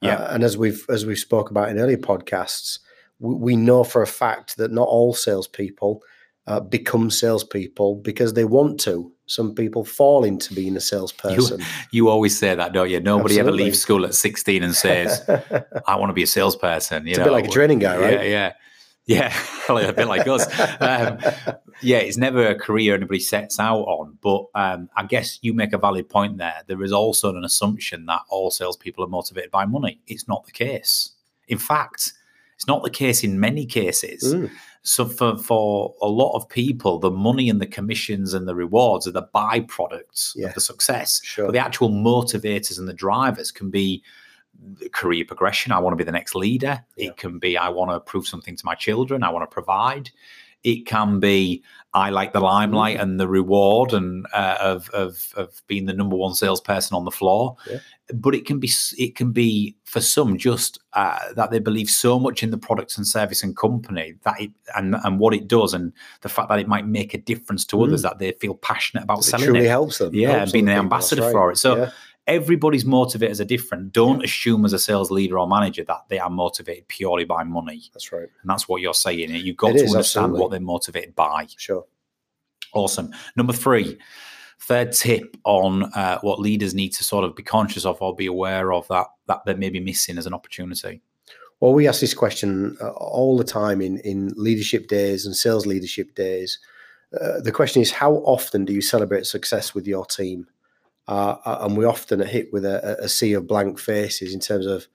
Yeah. 0.00 0.16
Uh, 0.16 0.34
and 0.34 0.44
as 0.44 0.56
we've 0.56 0.84
as 0.88 1.06
we've 1.06 1.18
spoke 1.18 1.50
about 1.50 1.68
in 1.68 1.78
earlier 1.78 1.96
podcasts, 1.96 2.78
we, 3.18 3.34
we 3.34 3.56
know 3.56 3.84
for 3.84 4.02
a 4.02 4.06
fact 4.06 4.56
that 4.58 4.70
not 4.70 4.88
all 4.88 5.14
salespeople 5.14 6.02
uh, 6.46 6.60
become 6.60 7.10
salespeople 7.10 7.96
because 7.96 8.34
they 8.34 8.44
want 8.44 8.80
to. 8.80 9.12
Some 9.26 9.54
people 9.54 9.84
fall 9.84 10.24
into 10.24 10.54
being 10.54 10.76
a 10.76 10.80
salesperson. 10.80 11.62
You 11.90 12.08
always 12.08 12.38
say 12.38 12.54
that, 12.54 12.72
don't 12.72 12.90
you? 12.90 13.00
Nobody 13.00 13.38
ever 13.38 13.52
leaves 13.52 13.80
school 13.80 14.04
at 14.04 14.14
16 14.14 14.62
and 14.62 14.74
says, 14.74 15.24
I 15.86 15.96
want 15.96 16.10
to 16.10 16.14
be 16.14 16.24
a 16.24 16.26
salesperson. 16.26 17.06
You 17.06 17.10
it's 17.10 17.18
a 17.18 17.20
know? 17.20 17.26
bit 17.26 17.32
like 17.32 17.46
a 17.46 17.50
training 17.50 17.78
guy, 17.78 17.96
right? 17.96 18.12
Yeah, 18.14 18.22
yeah. 18.22 18.52
Yeah, 19.04 19.34
a 19.68 19.92
bit 19.92 20.06
like 20.06 20.28
us. 20.28 20.46
Um, 20.80 21.18
yeah, 21.80 21.98
it's 21.98 22.16
never 22.16 22.46
a 22.46 22.54
career 22.54 22.94
anybody 22.94 23.18
sets 23.18 23.58
out 23.58 23.80
on. 23.80 24.16
But 24.22 24.44
um, 24.54 24.90
I 24.96 25.04
guess 25.06 25.40
you 25.42 25.54
make 25.54 25.72
a 25.72 25.78
valid 25.78 26.08
point 26.08 26.38
there. 26.38 26.62
There 26.68 26.82
is 26.84 26.92
also 26.92 27.34
an 27.34 27.44
assumption 27.44 28.06
that 28.06 28.20
all 28.28 28.52
salespeople 28.52 29.04
are 29.04 29.08
motivated 29.08 29.50
by 29.50 29.64
money. 29.64 30.00
It's 30.06 30.28
not 30.28 30.44
the 30.44 30.52
case. 30.52 31.14
In 31.48 31.58
fact, 31.58 32.12
it's 32.54 32.68
not 32.68 32.84
the 32.84 32.90
case 32.90 33.24
in 33.24 33.40
many 33.40 33.66
cases. 33.66 34.34
Mm, 34.34 34.50
So 34.82 35.04
for 35.06 35.38
for 35.38 35.94
a 36.02 36.08
lot 36.08 36.34
of 36.34 36.48
people, 36.48 36.98
the 36.98 37.10
money 37.10 37.48
and 37.48 37.60
the 37.60 37.66
commissions 37.66 38.34
and 38.34 38.48
the 38.48 38.54
rewards 38.54 39.06
are 39.06 39.12
the 39.12 39.28
byproducts 39.34 40.32
Yeah. 40.34 40.48
of 40.48 40.54
the 40.54 40.60
success. 40.60 41.20
sure. 41.24 41.46
But 41.46 41.52
the 41.52 41.58
actual 41.60 41.90
motivators 41.90 42.78
and 42.78 42.88
the 42.88 42.92
drivers 42.92 43.50
can 43.52 43.70
be 43.70 44.02
career 44.92 45.24
progression. 45.24 45.72
I 45.72 45.78
want 45.78 45.92
to 45.92 45.96
be 45.96 46.04
the 46.04 46.12
next 46.12 46.34
leader. 46.34 46.84
Yeah. 46.96 47.08
It 47.10 47.16
can 47.16 47.38
be 47.38 47.56
I 47.56 47.68
want 47.68 47.90
to 47.92 48.00
prove 48.00 48.26
something 48.26 48.56
to 48.56 48.66
my 48.66 48.74
children. 48.74 49.22
I 49.22 49.30
want 49.30 49.48
to 49.48 49.52
provide. 49.52 50.10
It 50.64 50.86
can 50.86 51.20
be 51.20 51.62
I 51.94 52.08
like 52.08 52.32
the 52.32 52.40
limelight 52.40 52.96
Mm. 52.96 53.02
and 53.02 53.20
the 53.20 53.28
reward 53.28 53.92
and 53.92 54.26
uh, 54.32 54.56
of, 54.60 54.88
of 54.90 55.32
of 55.36 55.62
being 55.66 55.84
the 55.86 55.92
number 55.92 56.16
one 56.16 56.32
salesperson 56.34 56.96
on 56.96 57.04
the 57.04 57.10
floor. 57.10 57.56
Yeah. 57.70 57.78
But 58.14 58.34
it 58.34 58.46
can 58.46 58.58
be 58.58 58.70
it 58.98 59.14
can 59.14 59.32
be 59.32 59.76
for 59.84 60.00
some 60.00 60.38
just 60.38 60.78
uh, 60.94 61.18
that 61.36 61.50
they 61.50 61.58
believe 61.58 61.90
so 61.90 62.18
much 62.18 62.42
in 62.42 62.50
the 62.50 62.56
products 62.58 62.96
and 62.96 63.06
service 63.06 63.42
and 63.42 63.54
company 63.56 64.14
that 64.24 64.40
it 64.40 64.50
and 64.74 64.96
and 65.04 65.18
what 65.18 65.34
it 65.34 65.48
does 65.48 65.74
and 65.74 65.92
the 66.22 66.28
fact 66.30 66.48
that 66.48 66.58
it 66.58 66.66
might 66.68 66.86
make 66.86 67.12
a 67.12 67.18
difference 67.18 67.64
to 67.66 67.82
others 67.82 68.00
Mm. 68.00 68.04
that 68.04 68.18
they 68.18 68.32
feel 68.32 68.54
passionate 68.54 69.04
about 69.04 69.22
selling 69.24 69.42
it 69.44 69.46
selling 69.46 69.54
truly 69.54 69.66
it 69.66 69.70
helps 69.70 69.98
them. 69.98 70.14
Yeah, 70.14 70.30
helps 70.30 70.42
and 70.44 70.52
being 70.52 70.68
an 70.68 70.78
ambassador 70.78 71.22
right. 71.22 71.32
for 71.32 71.50
it. 71.52 71.58
So 71.58 71.76
Yeah. 71.76 71.90
Everybody's 72.26 72.84
motivators 72.84 73.40
are 73.40 73.44
different. 73.44 73.92
Don't 73.92 74.24
assume 74.24 74.64
as 74.64 74.72
a 74.72 74.78
sales 74.78 75.10
leader 75.10 75.38
or 75.38 75.48
manager 75.48 75.84
that 75.84 76.04
they 76.08 76.18
are 76.18 76.30
motivated 76.30 76.86
purely 76.88 77.24
by 77.24 77.42
money. 77.44 77.82
that's 77.92 78.12
right. 78.12 78.28
And 78.42 78.50
that's 78.50 78.68
what 78.68 78.80
you're 78.80 78.94
saying. 78.94 79.30
You've 79.34 79.56
got 79.56 79.70
It 79.70 79.78
to 79.78 79.84
is, 79.84 79.94
understand 79.94 80.24
absolutely. 80.24 80.40
what 80.40 80.50
they're 80.50 80.60
motivated 80.60 81.14
by. 81.14 81.46
Sure. 81.56 81.84
Awesome. 82.74 83.10
Number 83.36 83.52
three, 83.52 83.98
third 84.60 84.92
tip 84.92 85.36
on 85.44 85.84
uh, 85.94 86.18
what 86.20 86.38
leaders 86.38 86.74
need 86.74 86.90
to 86.90 87.04
sort 87.04 87.24
of 87.24 87.34
be 87.34 87.42
conscious 87.42 87.84
of 87.84 88.00
or 88.00 88.14
be 88.14 88.26
aware 88.26 88.72
of 88.72 88.86
that 88.88 89.06
that 89.26 89.44
they 89.44 89.54
may 89.54 89.70
be 89.70 89.80
missing 89.80 90.16
as 90.18 90.26
an 90.26 90.34
opportunity. 90.34 91.02
Well, 91.60 91.74
we 91.74 91.86
ask 91.86 92.00
this 92.00 92.14
question 92.14 92.76
uh, 92.80 92.90
all 92.90 93.36
the 93.36 93.44
time 93.44 93.80
in, 93.80 93.98
in 93.98 94.32
leadership 94.36 94.88
days 94.88 95.26
and 95.26 95.36
sales 95.36 95.66
leadership 95.66 96.14
days. 96.14 96.58
Uh, 97.20 97.40
the 97.40 97.52
question 97.52 97.82
is, 97.82 97.92
how 97.92 98.14
often 98.24 98.64
do 98.64 98.72
you 98.72 98.80
celebrate 98.80 99.26
success 99.26 99.74
with 99.74 99.86
your 99.86 100.06
team? 100.06 100.46
Uh, 101.08 101.36
uh, 101.44 101.58
and 101.62 101.76
we 101.76 101.84
often 101.84 102.22
are 102.22 102.26
hit 102.26 102.52
with 102.52 102.64
a, 102.64 102.96
a 103.02 103.08
sea 103.08 103.32
of 103.32 103.46
blank 103.46 103.78
faces 103.78 104.34
in 104.34 104.40
terms 104.40 104.66
of, 104.66 104.86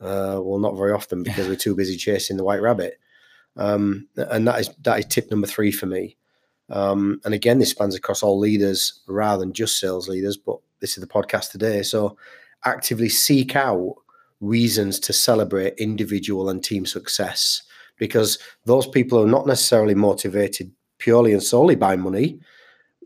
uh, 0.00 0.40
well, 0.40 0.58
not 0.58 0.76
very 0.76 0.92
often 0.92 1.22
because 1.22 1.48
we're 1.48 1.56
too 1.56 1.74
busy 1.74 1.96
chasing 1.96 2.36
the 2.36 2.44
white 2.44 2.62
rabbit. 2.62 2.98
Um, 3.56 4.08
and 4.16 4.46
that 4.46 4.60
is 4.60 4.70
that 4.82 4.98
is 4.98 5.06
tip 5.06 5.30
number 5.30 5.46
three 5.46 5.72
for 5.72 5.86
me. 5.86 6.16
Um, 6.68 7.20
and 7.24 7.32
again, 7.32 7.58
this 7.58 7.70
spans 7.70 7.94
across 7.94 8.22
all 8.22 8.38
leaders 8.38 9.00
rather 9.06 9.40
than 9.40 9.52
just 9.52 9.80
sales 9.80 10.08
leaders, 10.08 10.36
but 10.36 10.58
this 10.80 10.96
is 10.96 11.00
the 11.00 11.08
podcast 11.08 11.50
today. 11.50 11.82
So 11.82 12.16
actively 12.64 13.08
seek 13.08 13.56
out 13.56 13.94
reasons 14.40 14.98
to 15.00 15.12
celebrate 15.12 15.74
individual 15.78 16.50
and 16.50 16.62
team 16.62 16.84
success 16.84 17.62
because 17.98 18.38
those 18.64 18.86
people 18.86 19.22
are 19.22 19.26
not 19.26 19.46
necessarily 19.46 19.94
motivated 19.94 20.70
purely 20.98 21.32
and 21.32 21.42
solely 21.42 21.76
by 21.76 21.96
money 21.96 22.38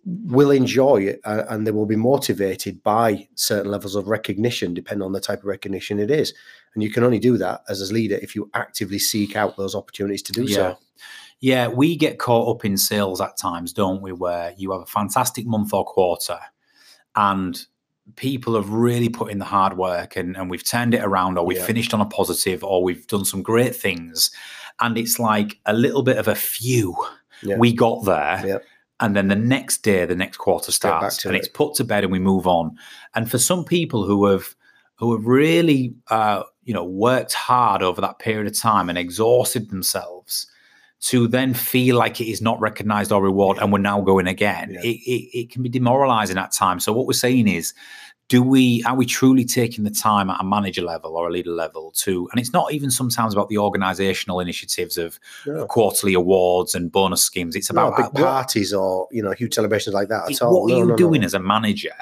will 0.05 0.51
enjoy 0.51 0.97
it 1.03 1.21
uh, 1.25 1.45
and 1.51 1.67
they 1.67 1.71
will 1.71 1.87
be 1.87 1.97
motivated 1.97 2.83
by 2.83 3.29
certain 3.35 3.71
levels 3.71 3.95
of 3.95 4.09
recognition 4.09 4.73
depending 4.75 5.05
on 5.05 5.13
the 5.13 5.21
type 5.21 5.41
of 5.41 5.45
recognition 5.45 5.99
it 5.99 6.11
is 6.11 6.33
and 6.75 6.83
you 6.83 6.91
can 6.91 7.05
only 7.05 7.19
do 7.19 7.37
that 7.37 7.61
as 7.69 7.91
a 7.91 7.93
leader 7.93 8.19
if 8.23 8.35
you 8.35 8.51
actively 8.55 8.99
seek 8.99 9.37
out 9.37 9.57
those 9.57 9.75
opportunities 9.75 10.23
to 10.23 10.33
do 10.33 10.45
Yeah. 10.45 10.55
so 10.57 10.79
Yeah, 11.41 11.69
we 11.69 11.97
get 11.97 12.19
caught 12.19 12.55
up 12.55 12.65
in 12.65 12.77
sales 12.77 13.21
at 13.21 13.37
times, 13.39 13.73
don't 13.73 14.03
we? 14.03 14.13
Where 14.13 14.53
you 14.59 14.73
have 14.73 14.83
a 14.83 14.87
fantastic 14.87 15.47
month 15.47 15.73
or 15.73 15.85
quarter 15.85 16.39
and 17.17 17.65
people 18.17 18.55
have 18.55 18.71
really 18.71 19.09
put 19.09 19.31
in 19.31 19.39
the 19.39 19.45
hard 19.45 19.77
work 19.77 20.17
and, 20.17 20.37
and 20.37 20.51
we've 20.51 20.65
turned 20.69 20.95
it 20.95 21.03
around 21.03 21.39
or 21.39 21.47
we've 21.47 21.59
Yeah. 21.59 21.65
finished 21.67 21.95
on 21.95 22.01
a 22.01 22.07
positive 22.07 22.63
or 22.65 22.83
we've 22.83 23.07
done 23.07 23.25
some 23.25 23.43
great 23.43 23.75
things. 23.77 24.31
And 24.81 24.97
it's 24.99 25.19
like 25.19 25.59
a 25.67 25.73
little 25.75 26.03
bit 26.03 26.17
of 26.19 26.27
a 26.29 26.35
few. 26.35 26.97
Yeah. 27.43 27.57
We 27.57 27.73
got 27.73 28.05
there. 28.05 28.63
And 29.01 29.17
then 29.17 29.29
the 29.29 29.37
next 29.37 29.79
day, 29.79 30.05
the 30.05 30.15
next 30.15 30.37
quarter 30.37 30.71
starts, 30.73 31.25
and 31.25 31.35
it. 31.35 31.39
it's 31.39 31.49
put 31.49 31.75
to 31.77 31.85
bed, 31.85 32.05
and 32.05 32.13
we 32.13 32.19
move 32.19 32.47
on. 32.47 32.77
And 33.15 33.31
for 33.31 33.39
some 33.39 33.65
people 33.65 34.05
who 34.07 34.27
have 34.27 34.55
who 34.97 35.17
have 35.17 35.25
really, 35.27 35.95
uh, 36.11 36.43
you 36.65 36.75
know, 36.75 36.85
worked 36.85 37.33
hard 37.33 37.83
over 37.83 38.03
that 38.03 38.19
period 38.19 38.47
of 38.47 38.59
time 38.59 38.91
and 38.91 38.99
exhausted 38.99 39.71
themselves, 39.71 40.47
to 41.01 41.27
then 41.27 41.55
feel 41.55 41.97
like 41.97 42.21
it 42.21 42.27
is 42.27 42.43
not 42.43 42.61
recognized 42.61 43.11
or 43.11 43.23
rewarded, 43.23 43.63
and 43.63 43.73
we're 43.73 43.79
now 43.79 44.03
going 44.03 44.27
again, 44.27 44.73
Yeah. 44.73 44.81
it, 44.83 44.97
it 45.07 45.39
it 45.39 45.51
can 45.51 45.63
be 45.63 45.71
demoralizing 45.71 46.37
at 46.37 46.53
times. 46.53 46.85
So 46.85 46.93
what 46.93 47.07
we're 47.07 47.15
saying 47.15 47.49
is. 47.49 47.73
Do 48.31 48.43
we 48.45 48.83
are 48.85 48.95
we 48.95 49.07
truly 49.07 49.45
taking 49.45 49.83
the 49.85 49.91
time 49.91 50.31
at 50.31 50.41
a 50.41 50.45
manager 50.45 50.83
level 50.83 51.17
or 51.17 51.27
a 51.29 51.33
leader 51.33 51.51
level 51.51 51.91
to 52.05 52.29
and 52.31 52.41
it's 52.41 52.53
not 52.53 52.73
even 52.73 52.91
sometimes 52.91 53.33
about 53.35 53.49
the 53.49 53.59
organizational 53.59 54.39
initiatives 54.41 54.97
of 54.97 55.19
No. 55.47 55.67
quarterly 55.67 56.15
awards 56.15 56.75
and 56.77 56.91
bonus 56.93 57.23
schemes. 57.25 57.57
It's 57.57 57.71
about 57.71 57.97
big 57.97 58.07
uh, 58.07 58.11
parties 58.25 58.73
or 58.73 59.09
you 59.11 59.23
know 59.23 59.33
huge 59.33 59.55
celebrations 59.55 59.95
like 59.95 60.09
that 60.09 60.31
at 60.31 60.41
all. 60.43 60.53
what 60.63 60.73
are 60.73 60.79
you 60.79 60.85
no, 60.85 60.91
no. 60.91 60.97
doing 60.97 61.25
as 61.25 61.35
a 61.35 61.41
manager 61.41 61.97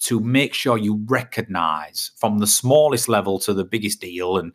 to 0.00 0.20
make 0.20 0.52
sure 0.52 0.76
you 0.76 1.00
recognize 1.06 2.10
from 2.16 2.38
the 2.38 2.46
smallest 2.46 3.08
level 3.08 3.38
to 3.38 3.54
the 3.54 3.64
biggest 3.64 4.00
deal 4.00 4.36
and 4.36 4.52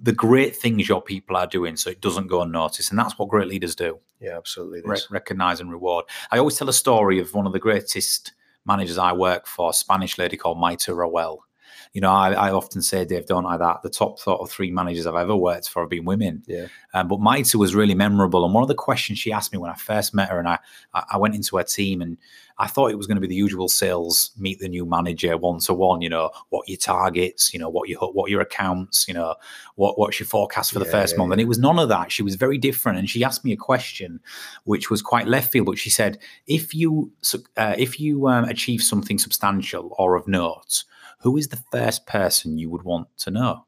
the 0.00 0.12
great 0.12 0.54
things 0.56 0.88
your 0.88 1.02
people 1.02 1.36
are 1.36 1.46
doing 1.46 1.76
so 1.76 1.90
it 1.90 2.00
doesn't 2.00 2.28
go 2.28 2.42
unnoticed. 2.42 2.90
And 2.90 2.98
that's 2.98 3.18
what 3.18 3.28
great 3.28 3.48
leaders 3.48 3.74
do 3.74 3.98
Yeah, 4.20 4.36
absolutely. 4.36 4.82
re- 4.88 5.00
recognize 5.10 5.60
and 5.60 5.70
reward. 5.70 6.04
I 6.30 6.38
always 6.38 6.56
tell 6.56 6.68
a 6.68 6.72
story 6.72 7.18
of 7.18 7.34
one 7.34 7.46
of 7.46 7.52
the 7.52 7.58
greatest 7.58 8.32
managers 8.66 8.98
I 8.98 9.12
work 9.12 9.46
for, 9.46 9.72
Spanish 9.72 10.18
lady 10.18 10.36
called 10.36 10.58
Maita 10.58 10.94
Roel. 10.94 11.44
You 11.92 12.00
know, 12.00 12.10
I, 12.10 12.32
I 12.32 12.52
often 12.52 12.82
say, 12.82 13.04
Dave, 13.04 13.26
don't 13.26 13.46
I, 13.46 13.56
that 13.56 13.82
the 13.82 13.90
top 13.90 14.18
sort 14.18 14.40
of 14.40 14.50
three 14.50 14.70
managers 14.70 15.06
I've 15.06 15.14
ever 15.14 15.36
worked 15.36 15.68
for 15.68 15.82
have 15.82 15.90
been 15.90 16.04
women. 16.04 16.42
Yeah. 16.46 16.66
Um, 16.94 17.08
but 17.08 17.20
Maita 17.20 17.56
was 17.56 17.74
really 17.74 17.94
memorable. 17.94 18.44
And 18.44 18.54
one 18.54 18.62
of 18.62 18.68
the 18.68 18.74
questions 18.74 19.18
she 19.18 19.32
asked 19.32 19.52
me 19.52 19.58
when 19.58 19.70
I 19.70 19.74
first 19.74 20.14
met 20.14 20.28
her, 20.30 20.38
and 20.38 20.48
I, 20.48 20.58
I 20.94 21.16
went 21.16 21.34
into 21.34 21.56
her 21.56 21.64
team, 21.64 22.02
and 22.02 22.16
I 22.60 22.66
thought 22.66 22.90
it 22.90 22.96
was 22.96 23.06
going 23.06 23.16
to 23.16 23.20
be 23.20 23.28
the 23.28 23.34
usual 23.34 23.68
sales 23.68 24.32
meet 24.36 24.58
the 24.58 24.68
new 24.68 24.84
manager 24.84 25.36
one 25.36 25.60
to 25.60 25.74
one. 25.74 26.02
You 26.02 26.08
know, 26.08 26.30
what 26.48 26.68
your 26.68 26.78
targets, 26.78 27.52
you 27.52 27.60
know, 27.60 27.68
what 27.68 27.88
your 27.88 28.00
what 28.12 28.30
your 28.30 28.40
accounts, 28.40 29.06
you 29.06 29.14
know, 29.14 29.34
what 29.76 29.98
what's 29.98 30.18
your 30.18 30.26
forecast 30.26 30.72
for 30.72 30.78
the 30.78 30.84
Yeah, 30.86 30.90
first 30.90 31.14
yeah, 31.14 31.18
month. 31.18 31.32
And 31.32 31.40
it 31.40 31.48
was 31.48 31.58
none 31.58 31.78
of 31.78 31.88
that. 31.90 32.10
She 32.10 32.22
was 32.22 32.34
very 32.34 32.58
different, 32.58 32.98
and 32.98 33.08
she 33.08 33.22
asked 33.22 33.44
me 33.44 33.52
a 33.52 33.56
question 33.56 34.20
which 34.64 34.90
was 34.90 35.02
quite 35.02 35.28
left 35.28 35.52
field. 35.52 35.66
But 35.66 35.78
she 35.78 35.90
said, 35.90 36.18
if 36.46 36.74
you 36.74 37.12
uh, 37.56 37.74
if 37.78 38.00
you 38.00 38.26
um, 38.28 38.44
achieve 38.44 38.82
something 38.82 39.18
substantial 39.18 39.94
or 39.98 40.16
of 40.16 40.26
note, 40.26 40.84
who 41.18 41.36
is 41.36 41.48
the 41.48 41.62
first 41.72 42.06
person 42.06 42.58
you 42.58 42.70
would 42.70 42.82
want 42.82 43.08
to 43.18 43.30
know, 43.30 43.64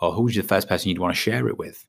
or 0.00 0.12
who's 0.12 0.34
the 0.36 0.42
first 0.42 0.68
person 0.68 0.88
you'd 0.88 0.98
want 0.98 1.14
to 1.14 1.20
share 1.20 1.48
it 1.48 1.58
with? 1.58 1.86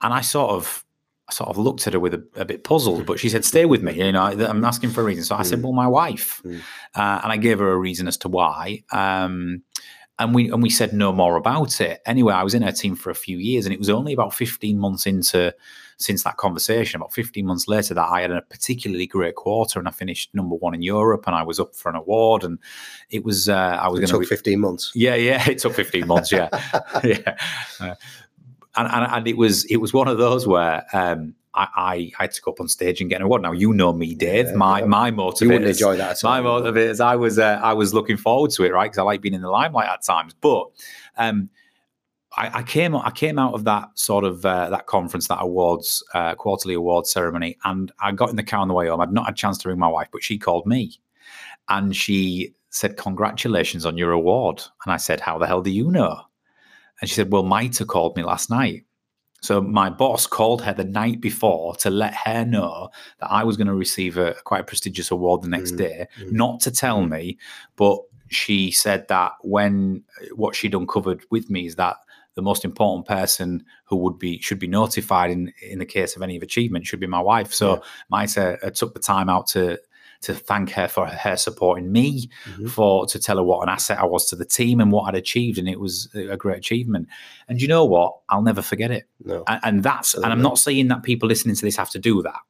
And 0.00 0.12
I 0.14 0.20
sort 0.22 0.50
of. 0.50 0.84
I 1.30 1.34
sort 1.34 1.50
of 1.50 1.58
looked 1.58 1.86
at 1.86 1.92
her 1.92 2.00
with 2.00 2.14
a, 2.14 2.26
a 2.36 2.46
bit 2.46 2.64
puzzled, 2.64 3.04
but 3.04 3.20
she 3.20 3.28
said, 3.28 3.44
"Stay 3.44 3.66
with 3.66 3.82
me." 3.82 3.92
You 4.02 4.12
know, 4.12 4.22
I'm 4.22 4.64
asking 4.64 4.88
for 4.92 5.02
a 5.02 5.04
reason. 5.04 5.24
So 5.24 5.36
I 5.36 5.42
said, 5.42 5.58
Mm. 5.58 5.62
"Well, 5.64 5.72
my 5.74 5.86
wife," 5.86 6.40
Mm. 6.42 6.60
uh, 6.94 7.20
and 7.22 7.30
I 7.30 7.36
gave 7.36 7.58
her 7.58 7.70
a 7.70 7.76
reason 7.76 8.08
as 8.08 8.16
to 8.18 8.28
why. 8.30 8.82
Um, 8.92 9.62
and 10.18 10.34
we 10.34 10.50
and 10.50 10.62
we 10.62 10.70
said 10.70 10.92
no 10.92 11.12
more 11.12 11.36
about 11.36 11.80
it. 11.80 12.00
Anyway, 12.06 12.34
I 12.34 12.42
was 12.42 12.54
in 12.54 12.62
her 12.62 12.72
team 12.72 12.96
for 12.96 13.10
a 13.10 13.14
few 13.14 13.38
years, 13.38 13.66
and 13.66 13.72
it 13.72 13.78
was 13.78 13.88
only 13.88 14.12
about 14.12 14.34
15 14.34 14.78
months 14.78 15.06
into 15.06 15.54
since 15.96 16.22
that 16.22 16.36
conversation, 16.36 16.96
about 17.00 17.12
15 17.12 17.44
months 17.44 17.66
later, 17.68 17.92
that 17.94 18.08
I 18.08 18.20
had 18.22 18.30
a 18.30 18.42
particularly 18.42 19.06
great 19.06 19.34
quarter, 19.34 19.78
and 19.78 19.88
I 19.88 19.90
finished 19.90 20.34
number 20.34 20.54
one 20.54 20.74
in 20.74 20.82
Europe, 20.82 21.24
and 21.26 21.34
I 21.36 21.42
was 21.42 21.60
up 21.60 21.74
for 21.74 21.88
an 21.88 21.96
award, 21.96 22.44
and 22.44 22.58
it 23.10 23.24
was 23.24 23.48
uh, 23.48 23.78
I 23.80 23.88
was 23.88 24.00
It 24.00 24.06
going 24.06 24.20
took 24.20 24.28
to. 24.28 24.36
15 24.36 24.60
months. 24.60 24.92
Yeah, 24.94 25.14
yeah, 25.14 25.48
it 25.48 25.58
took 25.58 25.74
15 25.74 26.06
months. 26.06 26.32
Yeah, 26.32 26.48
yeah. 27.04 27.36
Uh, 27.80 27.94
and, 28.76 28.88
and 28.88 29.12
and 29.12 29.28
it 29.28 29.36
was 29.36 29.64
it 29.66 29.76
was 29.76 29.92
one 29.92 30.08
of 30.08 30.18
those 30.18 30.46
where 30.46 30.84
um, 30.92 31.34
I, 31.58 32.12
I 32.18 32.26
to 32.28 32.42
go 32.42 32.52
up 32.52 32.60
on 32.60 32.68
stage 32.68 33.00
and 33.00 33.10
get 33.10 33.16
an 33.16 33.22
award. 33.22 33.42
Now 33.42 33.52
you 33.52 33.72
know 33.72 33.92
me, 33.92 34.14
Dave. 34.14 34.46
Yeah, 34.46 34.52
my 34.54 34.80
yeah. 34.80 34.86
my 34.86 35.10
You 35.10 35.48
wouldn't 35.48 35.66
enjoy 35.66 35.96
that 35.96 36.10
at 36.12 36.24
all. 36.24 36.30
my 36.30 36.40
motivators. 36.40 37.00
I 37.00 37.16
was 37.16 37.38
uh, 37.38 37.60
I 37.62 37.72
was 37.72 37.92
looking 37.92 38.16
forward 38.16 38.52
to 38.52 38.64
it, 38.64 38.72
right? 38.72 38.84
Because 38.84 38.98
I 38.98 39.02
like 39.02 39.20
being 39.20 39.34
in 39.34 39.42
the 39.42 39.50
limelight 39.50 39.88
at 39.88 40.02
times. 40.02 40.34
But 40.40 40.66
um, 41.16 41.50
I, 42.36 42.58
I 42.58 42.62
came 42.62 42.94
I 42.94 43.10
came 43.10 43.38
out 43.38 43.54
of 43.54 43.64
that 43.64 43.88
sort 43.98 44.24
of 44.24 44.44
uh, 44.46 44.70
that 44.70 44.86
conference, 44.86 45.28
that 45.28 45.38
awards 45.40 46.02
uh, 46.14 46.34
quarterly 46.36 46.74
awards 46.74 47.10
ceremony, 47.10 47.58
and 47.64 47.90
I 48.00 48.12
got 48.12 48.30
in 48.30 48.36
the 48.36 48.44
car 48.44 48.60
on 48.60 48.68
the 48.68 48.74
way 48.74 48.88
home. 48.88 49.00
I'd 49.00 49.12
not 49.12 49.26
had 49.26 49.34
a 49.34 49.36
chance 49.36 49.58
to 49.58 49.68
ring 49.68 49.78
my 49.78 49.88
wife, 49.88 50.08
but 50.12 50.22
she 50.22 50.38
called 50.38 50.66
me, 50.66 51.00
and 51.68 51.96
she 51.96 52.54
said, 52.70 52.96
"Congratulations 52.96 53.84
on 53.84 53.98
your 53.98 54.12
award." 54.12 54.62
And 54.84 54.92
I 54.92 54.98
said, 54.98 55.20
"How 55.20 55.38
the 55.38 55.46
hell 55.46 55.62
do 55.62 55.70
you 55.70 55.90
know?" 55.90 56.20
And 57.00 57.10
she 57.10 57.16
said, 57.16 57.32
"Well, 57.32 57.42
Maita 57.44 57.86
called 57.86 58.16
me 58.16 58.22
last 58.22 58.48
night." 58.48 58.84
So 59.40 59.60
my 59.60 59.88
boss 59.88 60.26
called 60.26 60.62
her 60.62 60.72
the 60.74 60.84
night 60.84 61.20
before 61.20 61.76
to 61.76 61.90
let 61.90 62.14
her 62.14 62.44
know 62.44 62.90
that 63.20 63.30
I 63.30 63.44
was 63.44 63.56
going 63.56 63.68
to 63.68 63.74
receive 63.74 64.18
a 64.18 64.34
quite 64.44 64.60
a 64.62 64.64
prestigious 64.64 65.10
award 65.10 65.42
the 65.42 65.48
next 65.48 65.72
Mm, 65.72 65.78
day, 65.78 66.06
mm. 66.20 66.32
not 66.32 66.60
to 66.60 66.70
tell 66.70 67.02
me, 67.04 67.38
but 67.76 67.98
she 68.28 68.70
said 68.70 69.06
that 69.08 69.32
when 69.42 70.02
what 70.34 70.54
she'd 70.54 70.74
uncovered 70.74 71.24
with 71.30 71.48
me 71.50 71.66
is 71.66 71.76
that 71.76 71.96
the 72.34 72.42
most 72.42 72.64
important 72.64 73.06
person 73.06 73.64
who 73.84 73.96
would 73.96 74.18
be 74.18 74.38
should 74.40 74.58
be 74.58 74.68
notified 74.68 75.30
in 75.30 75.52
in 75.62 75.78
the 75.78 75.86
case 75.86 76.14
of 76.14 76.22
any 76.22 76.36
of 76.36 76.42
achievement 76.42 76.86
should 76.86 77.00
be 77.00 77.06
my 77.06 77.20
wife. 77.20 77.52
So 77.52 77.74
Yeah. 77.74 77.80
Maita 78.12 78.58
uh, 78.64 78.70
took 78.70 78.94
the 78.94 79.00
time 79.00 79.28
out 79.28 79.46
to 79.48 79.78
to 80.20 80.34
thank 80.34 80.70
her 80.70 80.88
for 80.88 81.06
her 81.06 81.36
support 81.36 81.78
in 81.78 81.92
me, 81.92 82.28
Mhm. 82.56 82.68
for 82.70 83.06
to 83.06 83.18
tell 83.20 83.36
her 83.36 83.42
what 83.42 83.62
an 83.62 83.68
asset 83.68 83.98
I 84.00 84.04
was 84.04 84.26
to 84.26 84.36
the 84.36 84.44
team 84.44 84.80
and 84.80 84.90
what 84.90 85.04
I'd 85.04 85.14
achieved, 85.14 85.58
and 85.58 85.68
it 85.68 85.78
was 85.78 86.08
a 86.14 86.36
great 86.36 86.58
achievement. 86.58 87.06
And 87.48 87.62
you 87.62 87.68
know 87.68 87.84
what? 87.84 88.14
I'll 88.28 88.42
never 88.42 88.60
forget 88.62 88.90
it. 88.90 89.04
No. 89.24 89.44
And, 89.46 89.60
and 89.62 89.82
that's 89.82 90.14
and 90.14 90.24
I'm 90.24 90.32
Absolutely. 90.32 90.48
not 90.50 90.58
saying 90.58 90.88
that 90.88 91.02
people 91.02 91.28
listening 91.28 91.54
to 91.54 91.64
this 91.64 91.76
have 91.76 91.90
to 91.90 91.98
do 91.98 92.22
that. 92.22 92.40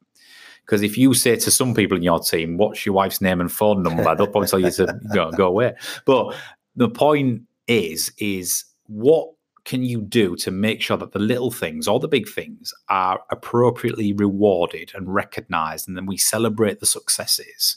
Because 0.65 0.83
if 0.83 0.99
you 0.99 1.15
say 1.15 1.37
to 1.37 1.51
some 1.51 1.75
people 1.75 1.97
in 1.97 2.03
your 2.03 2.21
team, 2.21 2.57
"What's 2.59 2.85
your 2.87 2.95
wife's 2.95 3.21
name 3.21 3.41
and 3.41 3.51
phone 3.51 3.83
number?" 3.83 4.03
they'll 4.15 4.27
probably 4.27 4.49
tell 4.49 4.61
you 4.61 4.71
to 4.71 4.99
go, 5.15 5.31
go 5.33 5.47
away. 5.49 5.75
But 6.05 6.35
the 6.77 6.89
point 6.91 7.43
is, 7.67 8.13
is 8.19 8.65
what 8.87 9.29
can 9.69 9.83
you 9.83 10.01
do 10.01 10.35
to 10.35 10.51
make 10.51 10.81
sure 10.81 10.97
that 10.97 11.13
the 11.13 11.19
little 11.19 11.51
things 11.51 11.87
or 11.87 12.01
the 12.01 12.09
big 12.09 12.27
things 12.27 12.73
are 12.89 13.21
appropriately 13.31 14.15
rewarded 14.15 14.91
and 14.95 15.13
recognized, 15.13 15.87
and 15.87 15.95
then 15.95 16.07
we 16.07 16.17
celebrate 16.17 16.81
the 16.81 16.87
successes 16.87 17.77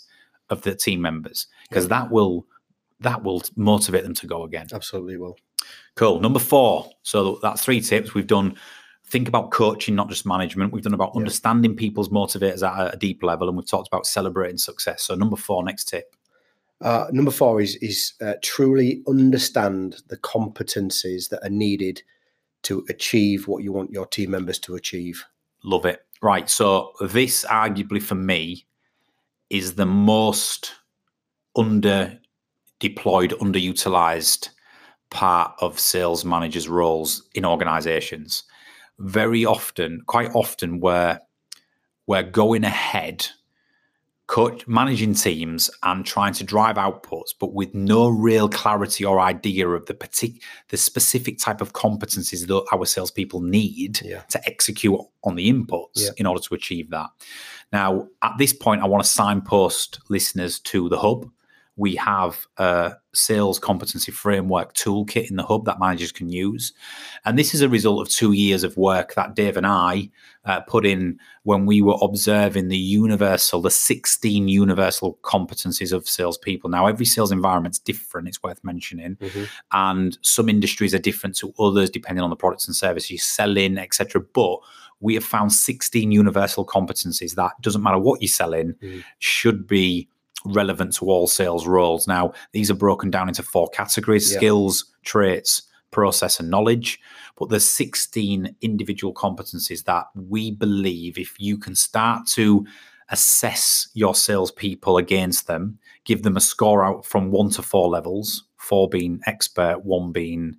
of 0.49 0.61
the 0.61 0.73
team 0.73 1.01
members 1.01 1.47
because 1.67 1.89
that 1.89 2.09
will 2.09 2.47
that 3.01 3.23
will 3.23 3.41
motivate 3.57 4.03
them 4.03 4.13
to 4.13 4.25
go 4.25 4.43
again. 4.43 4.67
Absolutely 4.71 5.17
will. 5.17 5.37
Cool. 5.95 6.21
Number 6.21 6.39
four. 6.39 6.89
So 7.03 7.39
that's 7.41 7.61
three 7.65 7.81
tips. 7.81 8.13
We've 8.13 8.25
done 8.25 8.55
think 9.07 9.27
about 9.27 9.51
coaching, 9.51 9.93
not 9.93 10.07
just 10.07 10.25
management. 10.25 10.71
We've 10.71 10.83
done 10.83 10.93
about 10.93 11.11
Yeah. 11.13 11.19
understanding 11.19 11.75
people's 11.75 12.07
motivators 12.07 12.65
at 12.65 12.93
a 12.93 12.97
deep 12.97 13.21
level, 13.21 13.49
and 13.49 13.57
we've 13.57 13.67
talked 13.67 13.89
about 13.89 14.05
celebrating 14.05 14.57
success. 14.57 15.03
So 15.03 15.15
number 15.15 15.35
four, 15.35 15.61
next 15.65 15.89
tip. 15.89 16.15
Uh, 16.81 17.07
number 17.11 17.31
four 17.31 17.61
is 17.61 17.75
is 17.77 18.13
uh, 18.21 18.33
truly 18.41 19.03
understand 19.07 19.97
the 20.07 20.17
competencies 20.17 21.29
that 21.29 21.43
are 21.43 21.49
needed 21.49 22.01
to 22.63 22.85
achieve 22.89 23.47
what 23.47 23.63
you 23.63 23.71
want 23.71 23.91
your 23.91 24.05
team 24.05 24.31
members 24.31 24.59
to 24.59 24.75
achieve. 24.75 25.23
Love 25.63 25.85
it. 25.85 26.01
Right. 26.21 26.49
So 26.49 26.93
this 27.01 27.45
arguably 27.45 28.01
for 28.01 28.15
me 28.15 28.65
is 29.49 29.75
the 29.75 29.85
most 29.85 30.73
under 31.55 32.19
deployed, 32.79 33.31
underutilized 33.41 34.49
part 35.09 35.53
of 35.59 35.79
sales 35.79 36.23
managers' 36.23 36.69
roles 36.69 37.27
in 37.35 37.45
organizations. 37.45 38.43
Very 38.99 39.45
often, 39.45 40.01
quite 40.07 40.29
often, 40.33 40.79
where 40.79 41.21
we're 42.07 42.23
going 42.23 42.63
ahead, 42.63 43.27
coach, 44.31 44.65
managing 44.65 45.13
teams 45.13 45.69
and 45.83 46.05
trying 46.05 46.31
to 46.33 46.41
drive 46.45 46.77
outputs, 46.77 47.31
but 47.37 47.53
with 47.53 47.73
no 47.75 48.07
real 48.07 48.47
clarity 48.47 49.03
or 49.03 49.19
idea 49.19 49.67
of 49.67 49.85
the 49.87 49.93
partic- 49.93 50.41
the 50.69 50.77
specific 50.77 51.37
type 51.37 51.59
of 51.59 51.73
competencies 51.73 52.47
that 52.47 52.65
our 52.71 52.85
salespeople 52.85 53.41
need 53.41 53.99
Yeah. 54.01 54.21
to 54.29 54.39
execute 54.47 54.97
on 55.25 55.35
the 55.35 55.51
inputs 55.51 55.97
Yeah. 55.97 56.09
in 56.15 56.25
order 56.25 56.41
to 56.41 56.55
achieve 56.55 56.89
that. 56.91 57.09
Now, 57.73 58.07
at 58.21 58.37
this 58.37 58.53
point, 58.53 58.81
I 58.81 58.87
want 58.87 59.03
to 59.03 59.09
signpost 59.09 59.99
listeners 60.07 60.59
to 60.59 60.87
the 60.87 60.99
hub. 60.99 61.29
We 61.77 61.95
have 61.95 62.45
a 62.57 62.93
sales 63.13 63.57
competency 63.59 64.11
framework 64.11 64.73
toolkit 64.73 65.29
in 65.29 65.35
the 65.37 65.43
hub 65.43 65.65
that 65.65 65.79
managers 65.79 66.11
can 66.11 66.29
use. 66.29 66.73
And 67.25 67.39
this 67.39 67.53
is 67.53 67.61
a 67.61 67.69
result 67.69 68.01
of 68.01 68.09
two 68.13 68.33
years 68.33 68.63
of 68.63 68.75
work 68.77 69.15
that 69.15 69.35
Dave 69.35 69.57
and 69.57 69.65
I 69.65 70.09
uh, 70.45 70.61
put 70.61 70.85
in 70.85 71.17
when 71.43 71.65
we 71.65 71.81
were 71.81 71.97
observing 72.01 72.67
the 72.67 72.77
universal, 72.77 73.61
the 73.61 73.71
16 73.71 74.47
universal 74.47 75.17
competencies 75.23 75.93
of 75.93 76.07
salespeople. 76.09 76.69
Now, 76.69 76.87
every 76.87 77.05
sales 77.05 77.31
environment's 77.31 77.79
different, 77.79 78.27
it's 78.27 78.43
worth 78.43 78.63
mentioning 78.63 79.15
Mhm. 79.17 79.47
and 79.71 80.17
some 80.21 80.49
industries 80.49 80.93
are 80.93 80.99
different 80.99 81.35
to 81.37 81.53
others 81.59 81.89
depending 81.89 82.23
on 82.23 82.29
the 82.29 82.35
products 82.35 82.67
and 82.67 82.75
services 82.75 83.11
you 83.11 83.17
sell 83.17 83.55
in, 83.57 83.77
etc. 83.77 84.21
But 84.33 84.57
we 84.99 85.13
have 85.15 85.23
found 85.23 85.51
16 85.53 86.11
universal 86.11 86.65
competencies 86.65 87.35
that 87.35 87.53
doesn't 87.61 87.81
matter 87.81 87.97
what 87.99 88.21
you 88.21 88.27
sell 88.27 88.53
in, 88.53 88.73
Mm. 88.81 89.03
should 89.19 89.67
be 89.67 90.07
relevant 90.45 90.93
to 90.95 91.05
all 91.05 91.27
sales 91.27 91.67
roles. 91.67 92.07
Now, 92.07 92.33
these 92.51 92.71
are 92.71 92.75
broken 92.75 93.09
down 93.09 93.27
into 93.27 93.43
four 93.43 93.69
categories: 93.69 94.31
Yeah. 94.31 94.37
skills, 94.37 94.85
traits, 95.03 95.63
process, 95.91 96.39
and 96.39 96.49
knowledge. 96.49 96.99
But 97.37 97.49
there's 97.49 97.69
16 97.69 98.55
individual 98.61 99.13
competencies 99.13 99.83
that 99.85 100.05
we 100.15 100.51
believe 100.51 101.17
if 101.17 101.39
you 101.39 101.57
can 101.57 101.75
start 101.75 102.27
to 102.33 102.65
assess 103.09 103.89
your 103.93 104.15
salespeople 104.15 104.97
against 104.97 105.47
them, 105.47 105.77
give 106.05 106.23
them 106.23 106.37
a 106.37 106.41
score 106.41 106.83
out 106.83 107.05
from 107.05 107.29
one 107.29 107.49
to 107.51 107.61
four 107.61 107.89
levels, 107.89 108.45
four 108.57 108.87
being 108.87 109.19
expert, 109.25 109.83
one 109.83 110.11
being 110.11 110.55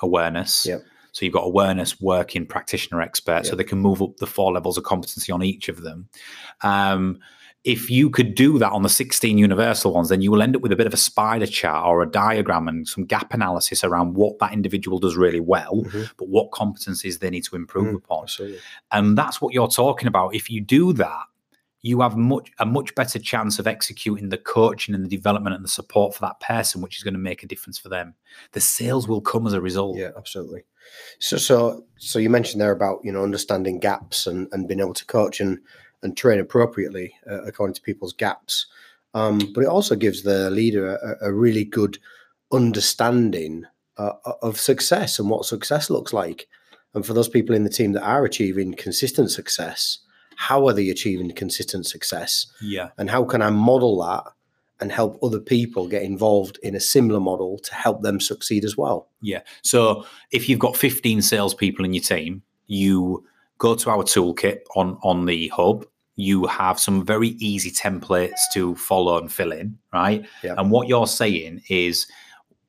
awareness. 0.00 0.66
Yep. 0.66 0.82
So 1.12 1.24
you've 1.24 1.34
got 1.34 1.44
awareness, 1.44 2.00
working, 2.00 2.46
practitioner, 2.46 3.02
expert, 3.02 3.44
so 3.44 3.56
they 3.56 3.64
can 3.64 3.78
move 3.80 4.00
up 4.00 4.16
the 4.18 4.26
four 4.26 4.52
levels 4.52 4.78
of 4.78 4.84
competency 4.84 5.32
on 5.32 5.42
each 5.42 5.68
of 5.68 5.82
them. 5.82 6.08
Um, 6.62 7.18
if 7.64 7.90
you 7.90 8.08
could 8.08 8.34
do 8.34 8.58
that 8.58 8.72
on 8.72 8.82
the 8.82 8.88
16 8.88 9.36
universal 9.36 9.92
ones, 9.92 10.08
then 10.08 10.22
you 10.22 10.30
will 10.30 10.40
end 10.40 10.56
up 10.56 10.62
with 10.62 10.72
a 10.72 10.76
bit 10.76 10.86
of 10.86 10.94
a 10.94 10.98
spider 10.98 11.46
chart 11.46 11.86
or 11.86 12.00
a 12.02 12.10
diagram 12.10 12.68
and 12.68 12.88
some 12.88 13.04
gap 13.04 13.34
analysis 13.34 13.84
around 13.84 14.14
what 14.14 14.38
that 14.38 14.52
individual 14.54 14.98
does 14.98 15.14
really 15.16 15.40
well, 15.40 15.82
Mhm. 15.84 16.10
but 16.16 16.28
what 16.28 16.50
competencies 16.52 17.18
they 17.18 17.28
need 17.28 17.44
to 17.44 17.56
improve 17.56 17.88
Mm, 17.88 17.96
upon. 17.96 18.22
Absolutely. 18.24 18.58
And 18.92 19.16
that's 19.18 19.42
what 19.42 19.52
you're 19.52 19.68
talking 19.68 20.08
about. 20.08 20.34
If 20.34 20.48
you 20.48 20.62
do 20.62 20.94
that, 20.94 21.24
you 21.82 22.00
have 22.02 22.14
much 22.16 22.50
a 22.58 22.66
much 22.66 22.94
better 22.94 23.18
chance 23.18 23.58
of 23.58 23.66
executing 23.66 24.28
the 24.28 24.36
coaching 24.36 24.94
and 24.94 25.02
the 25.04 25.08
development 25.08 25.54
and 25.56 25.64
the 25.64 25.68
support 25.68 26.14
for 26.14 26.20
that 26.20 26.38
person, 26.40 26.82
which 26.82 26.98
is 26.98 27.02
going 27.02 27.14
to 27.14 27.20
make 27.20 27.42
a 27.42 27.46
difference 27.46 27.78
for 27.78 27.88
them. 27.88 28.14
The 28.52 28.60
sales 28.60 29.08
will 29.08 29.22
come 29.22 29.46
as 29.46 29.54
a 29.54 29.62
result. 29.62 29.96
Yeah, 29.96 30.10
absolutely. 30.16 30.64
So, 31.20 31.36
so, 31.38 31.84
so 31.96 32.18
you 32.18 32.28
mentioned 32.28 32.60
there 32.60 32.72
about 32.72 33.00
you 33.02 33.12
know 33.12 33.22
understanding 33.22 33.78
gaps 33.80 34.26
and 34.26 34.46
and 34.52 34.68
being 34.68 34.80
able 34.80 34.92
to 34.94 35.06
coach 35.06 35.40
and 35.40 35.58
and 36.02 36.16
train 36.16 36.40
appropriately 36.40 37.14
uh, 37.30 37.42
according 37.42 37.74
to 37.74 37.82
people's 37.82 38.12
gaps. 38.12 38.66
Um, 39.12 39.38
but 39.54 39.64
it 39.64 39.68
also 39.68 39.96
gives 39.96 40.22
the 40.22 40.50
leader 40.50 40.94
a, 40.94 41.28
a 41.28 41.32
really 41.32 41.64
good 41.64 41.98
understanding 42.52 43.64
uh, 43.96 44.12
of 44.42 44.58
success 44.58 45.18
and 45.18 45.28
what 45.28 45.44
success 45.44 45.90
looks 45.90 46.12
like. 46.12 46.48
And 46.94 47.04
for 47.04 47.12
those 47.12 47.28
people 47.28 47.54
in 47.54 47.64
the 47.64 47.70
team 47.70 47.92
that 47.92 48.02
are 48.02 48.24
achieving 48.24 48.74
consistent 48.74 49.30
success, 49.30 49.98
how 50.36 50.66
are 50.66 50.72
they 50.72 50.88
achieving 50.88 51.30
consistent 51.32 51.86
success? 51.86 52.46
Yeah. 52.62 52.90
and 52.96 53.10
how 53.10 53.24
can 53.24 53.42
I 53.42 53.50
model 53.50 54.02
that 54.02 54.24
and 54.80 54.90
help 54.90 55.18
other 55.22 55.40
people 55.40 55.86
get 55.86 56.02
involved 56.02 56.58
in 56.62 56.74
a 56.74 56.80
similar 56.80 57.20
model 57.20 57.58
to 57.58 57.74
help 57.74 58.02
them 58.02 58.20
succeed 58.20 58.64
as 58.64 58.76
well? 58.76 59.08
Yeah. 59.20 59.42
So 59.62 60.06
if 60.32 60.48
you've 60.48 60.58
got 60.58 60.76
15 60.76 61.20
salespeople 61.20 61.84
in 61.84 61.92
your 61.92 62.02
team, 62.02 62.42
you 62.66 63.24
go 63.60 63.76
to 63.76 63.90
our 63.90 64.02
toolkit 64.02 64.62
on 64.74 64.98
on 65.04 65.26
the 65.26 65.48
hub. 65.48 65.86
You 66.16 66.46
have 66.48 66.80
some 66.80 67.04
very 67.06 67.28
easy 67.38 67.70
templates 67.70 68.40
to 68.54 68.74
follow 68.74 69.16
and 69.18 69.30
fill 69.32 69.52
in, 69.52 69.78
right? 69.92 70.26
Yeah. 70.42 70.54
And 70.58 70.70
what 70.70 70.88
you're 70.88 71.06
saying 71.06 71.62
is 71.68 72.06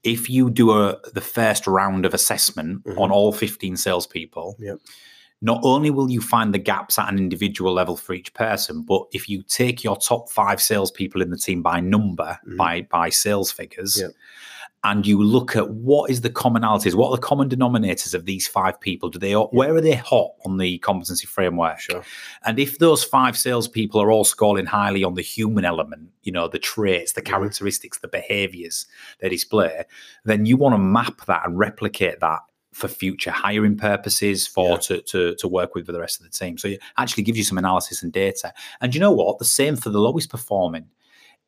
if 0.04 0.30
you 0.30 0.50
do 0.50 0.72
a 0.72 0.98
the 1.14 1.22
first 1.22 1.66
round 1.68 2.06
of 2.06 2.14
assessment 2.14 2.84
Mhm. 2.84 3.00
on 3.00 3.12
all 3.12 3.32
15 3.34 3.76
salespeople, 3.78 4.56
Yep. 4.60 4.78
not 5.42 5.60
only 5.64 5.90
will 5.92 6.10
you 6.10 6.22
find 6.22 6.54
the 6.54 6.60
gaps 6.72 6.98
at 7.00 7.10
an 7.12 7.18
individual 7.18 7.74
level 7.74 7.98
for 7.98 8.14
each 8.14 8.34
person, 8.34 8.84
but 8.84 9.04
if 9.12 9.28
you 9.30 9.44
take 9.44 9.84
your 9.84 9.98
top 9.98 10.30
five 10.32 10.62
salespeople 10.62 11.22
in 11.22 11.30
the 11.32 11.38
team 11.38 11.62
by 11.62 11.80
number, 11.80 12.38
Mhm. 12.48 12.58
by 12.58 12.82
by 12.90 13.10
sales 13.10 13.52
figures, 13.52 14.00
Yep. 14.00 14.12
And 14.84 15.06
you 15.06 15.22
look 15.22 15.56
at 15.56 15.70
what 15.70 16.10
is 16.10 16.22
the 16.22 16.30
commonalities, 16.30 16.96
what 16.96 17.10
are 17.10 17.16
the 17.16 17.22
common 17.22 17.48
denominators 17.48 18.16
of 18.16 18.26
these 18.26 18.48
five 18.48 18.80
people? 18.82 19.10
Do 19.10 19.20
they 19.20 19.36
all, 19.36 19.48
where 19.52 19.76
are 19.76 19.82
they 19.82 19.94
hot 19.94 20.32
on 20.44 20.58
the 20.58 20.80
competency 20.80 21.28
framework? 21.28 21.80
Sure. 21.80 22.04
And 22.46 22.58
if 22.58 22.80
those 22.80 23.04
five 23.04 23.38
salespeople 23.38 24.02
are 24.02 24.12
all 24.12 24.24
scoring 24.24 24.66
highly 24.66 25.04
on 25.04 25.14
the 25.14 25.22
human 25.22 25.66
element, 25.66 26.10
you 26.24 26.32
know, 26.32 26.48
the 26.48 26.58
traits, 26.58 27.14
the 27.14 27.22
characteristics, 27.22 28.00
the 28.00 28.08
behaviors 28.08 28.88
they 29.20 29.30
display, 29.30 29.84
then 30.26 30.48
you 30.48 30.58
want 30.58 30.74
to 30.74 30.80
map 30.80 31.26
that 31.28 31.46
and 31.46 31.60
replicate 31.60 32.20
that 32.20 32.40
for 32.74 32.88
future 32.88 33.32
hiring 33.32 33.76
purposes, 33.78 34.48
for 34.48 34.70
Yeah. 34.72 34.78
to, 34.78 35.02
to 35.02 35.36
to 35.36 35.48
work 35.48 35.76
with 35.76 35.86
for 35.86 35.92
the 35.92 36.00
rest 36.00 36.22
of 36.22 36.26
the 36.26 36.32
team. 36.32 36.58
So 36.58 36.70
it 36.70 36.80
actually 36.98 37.24
gives 37.24 37.38
you 37.38 37.44
some 37.44 37.58
analysis 37.58 38.02
and 38.02 38.14
data. 38.14 38.54
And 38.80 38.96
you 38.96 39.02
know 39.02 39.12
what? 39.12 39.40
The 39.40 39.46
same 39.46 39.76
for 39.76 39.90
the 39.90 40.00
lowest 40.00 40.30
performing. 40.30 40.86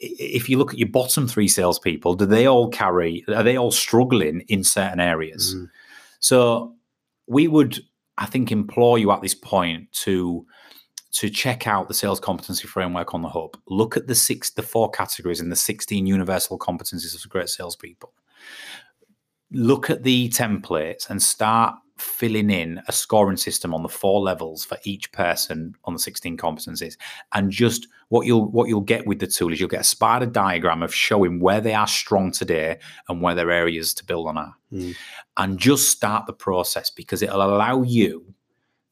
If 0.05 0.49
you 0.49 0.57
look 0.57 0.73
at 0.73 0.79
your 0.79 0.89
bottom 0.89 1.27
three 1.27 1.47
salespeople, 1.47 2.15
do 2.15 2.25
they 2.25 2.45
all 2.45 2.69
carry? 2.69 3.23
Are 3.29 3.43
they 3.43 3.57
all 3.57 3.71
struggling 3.71 4.41
in 4.49 4.63
certain 4.63 4.99
areas? 4.99 5.55
Mhm. 5.55 5.69
So 6.19 6.75
we 7.27 7.47
would, 7.47 7.79
I 8.17 8.25
think, 8.25 8.51
implore 8.51 8.99
you 8.99 9.11
at 9.11 9.21
this 9.21 9.35
point 9.35 9.91
to 10.03 10.45
to 11.13 11.29
check 11.29 11.67
out 11.67 11.87
the 11.87 11.93
sales 11.93 12.19
competency 12.19 12.67
framework 12.67 13.13
on 13.13 13.21
the 13.21 13.29
hub. 13.29 13.55
Look 13.67 13.95
at 13.95 14.07
the 14.07 14.15
six, 14.15 14.49
the 14.49 14.63
four 14.63 14.89
categories 14.89 15.39
and 15.39 15.51
the 15.51 15.55
16 15.55 16.07
universal 16.07 16.57
competencies 16.57 17.13
of 17.13 17.29
great 17.29 17.49
salespeople. 17.49 18.11
Look 19.51 19.91
at 19.91 20.01
the 20.01 20.29
templates 20.29 21.07
and 21.11 21.21
start 21.21 21.75
filling 21.97 22.49
in 22.49 22.81
a 22.87 22.91
scoring 22.91 23.37
system 23.37 23.73
on 23.73 23.83
the 23.83 23.89
four 23.89 24.19
levels 24.21 24.65
for 24.65 24.77
each 24.83 25.11
person 25.11 25.75
on 25.85 25.93
the 25.93 25.99
16 25.99 26.37
competencies. 26.37 26.97
And 27.33 27.51
just 27.51 27.87
what 28.09 28.25
you'll 28.25 28.49
what 28.49 28.67
you'll 28.67 28.81
get 28.81 29.05
with 29.05 29.19
the 29.19 29.27
tool 29.27 29.53
is 29.53 29.59
you'll 29.59 29.69
get 29.69 29.81
a 29.81 29.85
spider 29.85 30.25
diagram 30.25 30.81
of 30.81 30.93
showing 30.93 31.39
where 31.39 31.61
they 31.61 31.73
are 31.75 31.87
strong 31.87 32.31
today 32.31 32.79
and 33.09 33.21
where 33.21 33.35
their 33.35 33.51
areas 33.51 33.93
to 33.95 34.05
build 34.05 34.27
on 34.27 34.37
are 34.37 34.55
Mm. 34.73 34.95
and 35.37 35.59
just 35.59 35.89
start 35.91 36.25
the 36.25 36.33
process 36.33 36.89
because 36.89 37.21
it'll 37.21 37.43
allow 37.43 37.83
you 37.83 38.33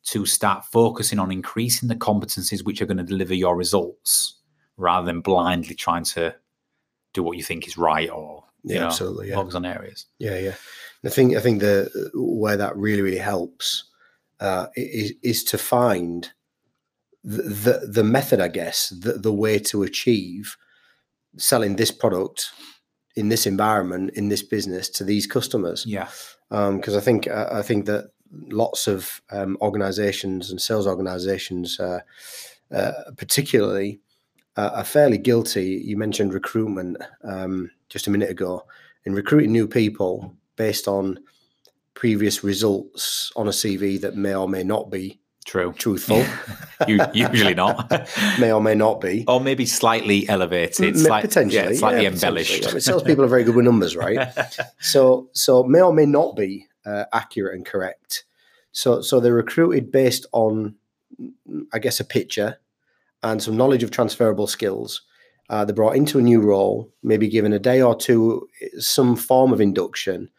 to 0.04 0.28
start 0.28 0.64
focusing 0.66 1.18
on 1.18 1.32
increasing 1.32 1.90
the 1.90 1.96
competencies 1.96 2.64
which 2.64 2.82
are 2.84 2.86
going 2.86 2.98
to 2.98 3.04
deliver 3.04 3.34
your 3.34 3.56
results 3.56 4.36
rather 4.78 5.08
than 5.08 5.22
blindly 5.22 5.74
trying 5.74 6.04
to 6.04 6.36
do 7.14 7.24
what 7.24 7.36
you 7.36 7.42
think 7.44 7.68
is 7.68 7.78
right 7.80 8.10
or 8.12 8.44
you 8.64 8.76
Yeah, 8.76 8.82
know, 8.82 8.86
absolutely, 8.88 9.30
yeah. 9.30 9.36
focus 9.36 9.56
on 9.56 9.66
areas. 9.66 10.06
Yeah, 10.20 10.38
yeah. 10.38 10.54
I 11.06 11.10
think 11.10 11.36
I 11.36 11.40
think 11.40 11.62
the 11.62 12.12
where 12.14 12.58
that 12.58 12.76
really 12.76 13.02
really 13.02 13.18
helps 13.18 13.86
uh, 14.40 14.68
is 14.76 15.14
is 15.24 15.44
to 15.46 15.58
find 15.58 16.32
the, 17.24 17.42
the 17.44 17.88
the 17.88 18.04
method, 18.04 18.40
I 18.40 18.50
guess, 18.50 18.90
the 18.90 19.14
the 19.14 19.34
way 19.34 19.60
to 19.60 19.84
achieve 19.84 20.58
selling 21.38 21.76
this 21.76 21.92
product 21.92 22.52
in 23.16 23.30
this 23.30 23.46
environment 23.46 24.12
in 24.14 24.30
this 24.30 24.44
business 24.44 24.90
to 24.90 25.04
these 25.04 25.28
customers. 25.28 25.86
Yeah. 25.86 26.10
because 26.50 26.96
I 26.96 27.00
think 27.00 27.28
I 27.28 27.60
I 27.60 27.62
think 27.62 27.86
that 27.86 28.12
lots 28.32 28.88
of 28.88 29.22
um, 29.32 29.58
organizations 29.62 30.52
and 30.52 30.62
sales 30.62 30.88
organizations, 30.88 31.80
uh, 31.80 32.00
uh, 32.72 32.92
particularly, 33.18 34.00
uh, 34.56 34.72
are 34.76 34.84
fairly 34.84 35.18
guilty. 35.18 35.82
You 35.84 35.98
mentioned 35.98 36.34
recruitment 36.34 36.98
um, 37.24 37.72
just 37.90 38.08
a 38.08 38.12
minute 38.12 38.30
ago. 38.30 38.64
In 39.06 39.14
recruiting 39.14 39.52
new 39.52 39.68
people 39.68 40.36
based 40.56 40.88
on 40.88 41.20
previous 41.94 42.44
results 42.44 43.32
on 43.36 43.48
a 43.48 43.52
CV 43.52 44.00
that 44.02 44.16
may 44.16 44.34
or 44.36 44.48
may 44.48 44.64
not 44.64 44.90
be 44.90 45.20
True. 45.46 45.74
truthful, 45.74 46.24
usually 46.88 47.56
not. 47.56 48.08
may 48.40 48.52
or 48.52 48.62
may 48.62 48.76
not 48.76 49.02
be. 49.02 49.26
or 49.28 49.42
maybe 49.42 49.66
slightly 49.66 50.30
elevated, 50.30 50.98
slight, 50.98 51.22
potentially, 51.22 51.74
yeah, 51.74 51.78
slightly 51.78 52.04
yeah, 52.04 52.10
embellished. 52.10 52.52
potentially. 52.52 52.72
I 52.72 52.74
mean, 52.74 52.82
salespeople 52.82 53.26
are 53.26 53.28
very 53.28 53.44
good 53.44 53.56
with 53.56 53.66
numbers, 53.66 53.96
right? 53.96 54.30
so 54.80 55.30
so 55.34 55.64
may 55.64 55.82
or 55.82 55.94
may 55.94 56.06
not 56.06 56.36
be 56.36 56.68
uh, 56.86 57.06
accurate 57.12 57.56
and 57.56 57.66
correct. 57.66 58.24
So 58.72 59.02
so 59.02 59.20
they're 59.20 59.34
recruited 59.34 59.92
based 59.92 60.28
on, 60.32 60.76
I 61.74 61.80
guess, 61.80 62.00
a 62.00 62.06
picture 62.06 62.60
and 63.24 63.42
some 63.42 63.58
knowledge 63.58 63.84
of 63.84 63.92
transferable 63.92 64.48
skills. 64.48 65.02
Uh, 65.50 65.66
they're 65.66 65.76
brought 65.76 65.96
into 65.96 66.18
a 66.18 66.22
new 66.22 66.40
role, 66.40 66.90
maybe 67.04 67.28
given 67.28 67.52
a 67.52 67.60
day 67.60 67.82
or 67.82 67.96
two, 67.96 68.48
some 68.80 69.16
form 69.16 69.52
of 69.52 69.60
induction, 69.60 70.30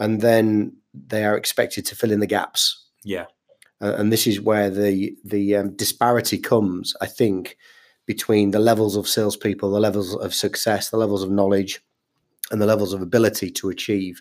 and 0.00 0.20
then 0.20 0.76
they 0.92 1.24
are 1.24 1.36
expected 1.36 1.86
to 1.86 1.94
fill 1.94 2.10
in 2.10 2.20
the 2.20 2.26
gaps. 2.26 2.86
yeah. 3.04 3.26
Uh, 3.82 3.94
and 3.96 4.12
this 4.12 4.26
is 4.26 4.40
where 4.40 4.68
the 4.68 5.16
the 5.24 5.56
um, 5.56 5.74
disparity 5.76 6.36
comes, 6.36 6.94
I 7.00 7.06
think, 7.06 7.56
between 8.06 8.50
the 8.50 8.58
levels 8.58 8.94
of 8.94 9.08
salespeople, 9.08 9.70
the 9.70 9.80
levels 9.80 10.14
of 10.16 10.34
success, 10.34 10.90
the 10.90 10.98
levels 10.98 11.22
of 11.22 11.30
knowledge, 11.30 11.80
and 12.50 12.60
the 12.60 12.66
levels 12.66 12.92
of 12.92 13.00
ability 13.00 13.50
to 13.52 13.70
achieve. 13.70 14.20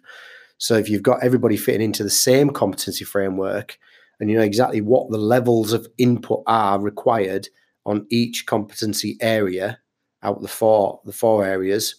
So 0.59 0.75
if 0.75 0.89
you've 0.89 1.03
got 1.03 1.23
everybody 1.23 1.57
fitting 1.57 1.81
into 1.81 2.03
the 2.03 2.09
same 2.09 2.51
competency 2.51 3.03
framework, 3.03 3.77
and 4.19 4.29
you 4.29 4.37
know 4.37 4.43
exactly 4.43 4.79
what 4.79 5.09
the 5.09 5.17
levels 5.17 5.73
of 5.73 5.87
input 5.97 6.43
are 6.47 6.79
required 6.79 7.49
on 7.85 8.05
each 8.09 8.45
competency 8.45 9.17
area 9.19 9.79
out 10.23 10.41
the 10.41 10.47
four 10.47 11.01
the 11.05 11.13
four 11.13 11.45
areas, 11.45 11.95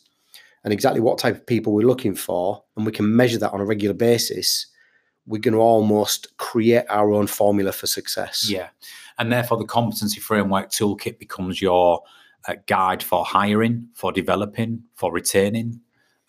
and 0.64 0.73
exactly 0.73 1.01
what 1.01 1.18
type 1.18 1.35
of 1.37 1.46
people 1.46 1.73
we're 1.73 1.87
looking 1.87 2.14
for, 2.14 2.64
and 2.77 2.85
we 2.87 2.92
can 2.92 3.16
measure 3.16 3.38
that 3.38 3.53
on 3.53 3.61
a 3.61 3.64
regular 3.64 3.94
basis, 3.94 4.66
we're 5.27 5.40
going 5.40 5.55
to 5.55 5.61
almost 5.61 6.37
create 6.38 6.85
our 6.88 7.12
own 7.12 7.27
formula 7.27 7.73
for 7.73 7.87
success. 7.87 8.49
Yeah. 8.51 8.68
And 9.18 9.31
therefore, 9.33 9.59
the 9.59 9.64
competency 9.64 10.20
framework 10.20 10.70
toolkit 10.70 11.18
becomes 11.18 11.61
your 11.61 12.03
uh, 12.49 12.55
guide 12.66 13.03
for 13.03 13.25
hiring, 13.25 13.88
for 13.94 14.12
developing, 14.12 14.83
for 14.94 15.12
retaining, 15.12 15.81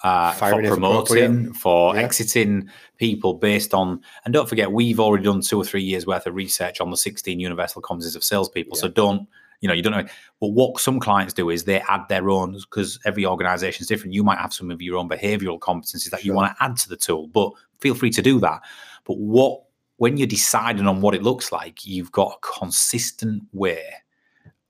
uh, 0.04 0.34
for 0.34 0.62
promoting, 0.63 1.54
for 1.54 1.96
Yeah. 1.96 2.02
exiting 2.02 2.70
people 2.98 3.36
based 3.36 3.74
on. 3.74 4.02
And 4.26 4.34
don't 4.34 4.50
forget, 4.50 4.72
we've 4.72 5.00
already 5.00 5.24
done 5.24 5.41
two 5.41 5.58
or 5.58 5.63
three 5.63 5.84
years 5.84 6.06
worth 6.06 6.28
of 6.28 6.36
research 6.36 6.82
on 6.82 6.89
the 6.89 6.98
16 6.98 7.39
universal 7.39 7.82
competencies 7.82 8.15
of 8.15 8.24
salespeople. 8.24 8.76
So 8.76 8.88
don't. 8.88 9.28
You 9.62 9.67
know, 9.67 9.74
you 9.74 9.82
don't 9.84 9.93
know. 9.93 10.06
But 10.39 10.50
what 10.50 10.80
some 10.80 11.00
clients 11.00 11.34
do 11.34 11.50
is 11.50 11.63
they 11.63 11.82
add 11.82 12.02
their 12.10 12.30
own 12.30 12.54
because 12.54 13.00
every 13.06 13.26
organization 13.26 13.84
is 13.84 13.88
different. 13.88 14.13
You 14.13 14.24
might 14.24 14.39
have 14.39 14.54
some 14.54 14.71
of 14.71 14.82
your 14.82 14.97
own 14.97 15.08
behavioral 15.08 15.60
competencies 15.60 16.10
that 16.10 16.26
you 16.26 16.34
want 16.34 16.56
to 16.56 16.63
add 16.63 16.78
to 16.78 16.89
the 16.89 16.97
tool, 16.97 17.28
but 17.28 17.52
feel 17.80 17.93
free 17.95 18.10
to 18.12 18.21
do 18.21 18.39
that. 18.39 18.62
But 19.06 19.17
what 19.17 19.62
when 19.97 20.17
you're 20.17 20.26
deciding 20.28 20.88
on 20.88 21.00
what 21.02 21.13
it 21.13 21.21
looks 21.21 21.52
like, 21.52 21.86
you've 21.86 22.12
got 22.12 22.36
a 22.41 22.60
consistent 22.60 23.43
way 23.54 23.84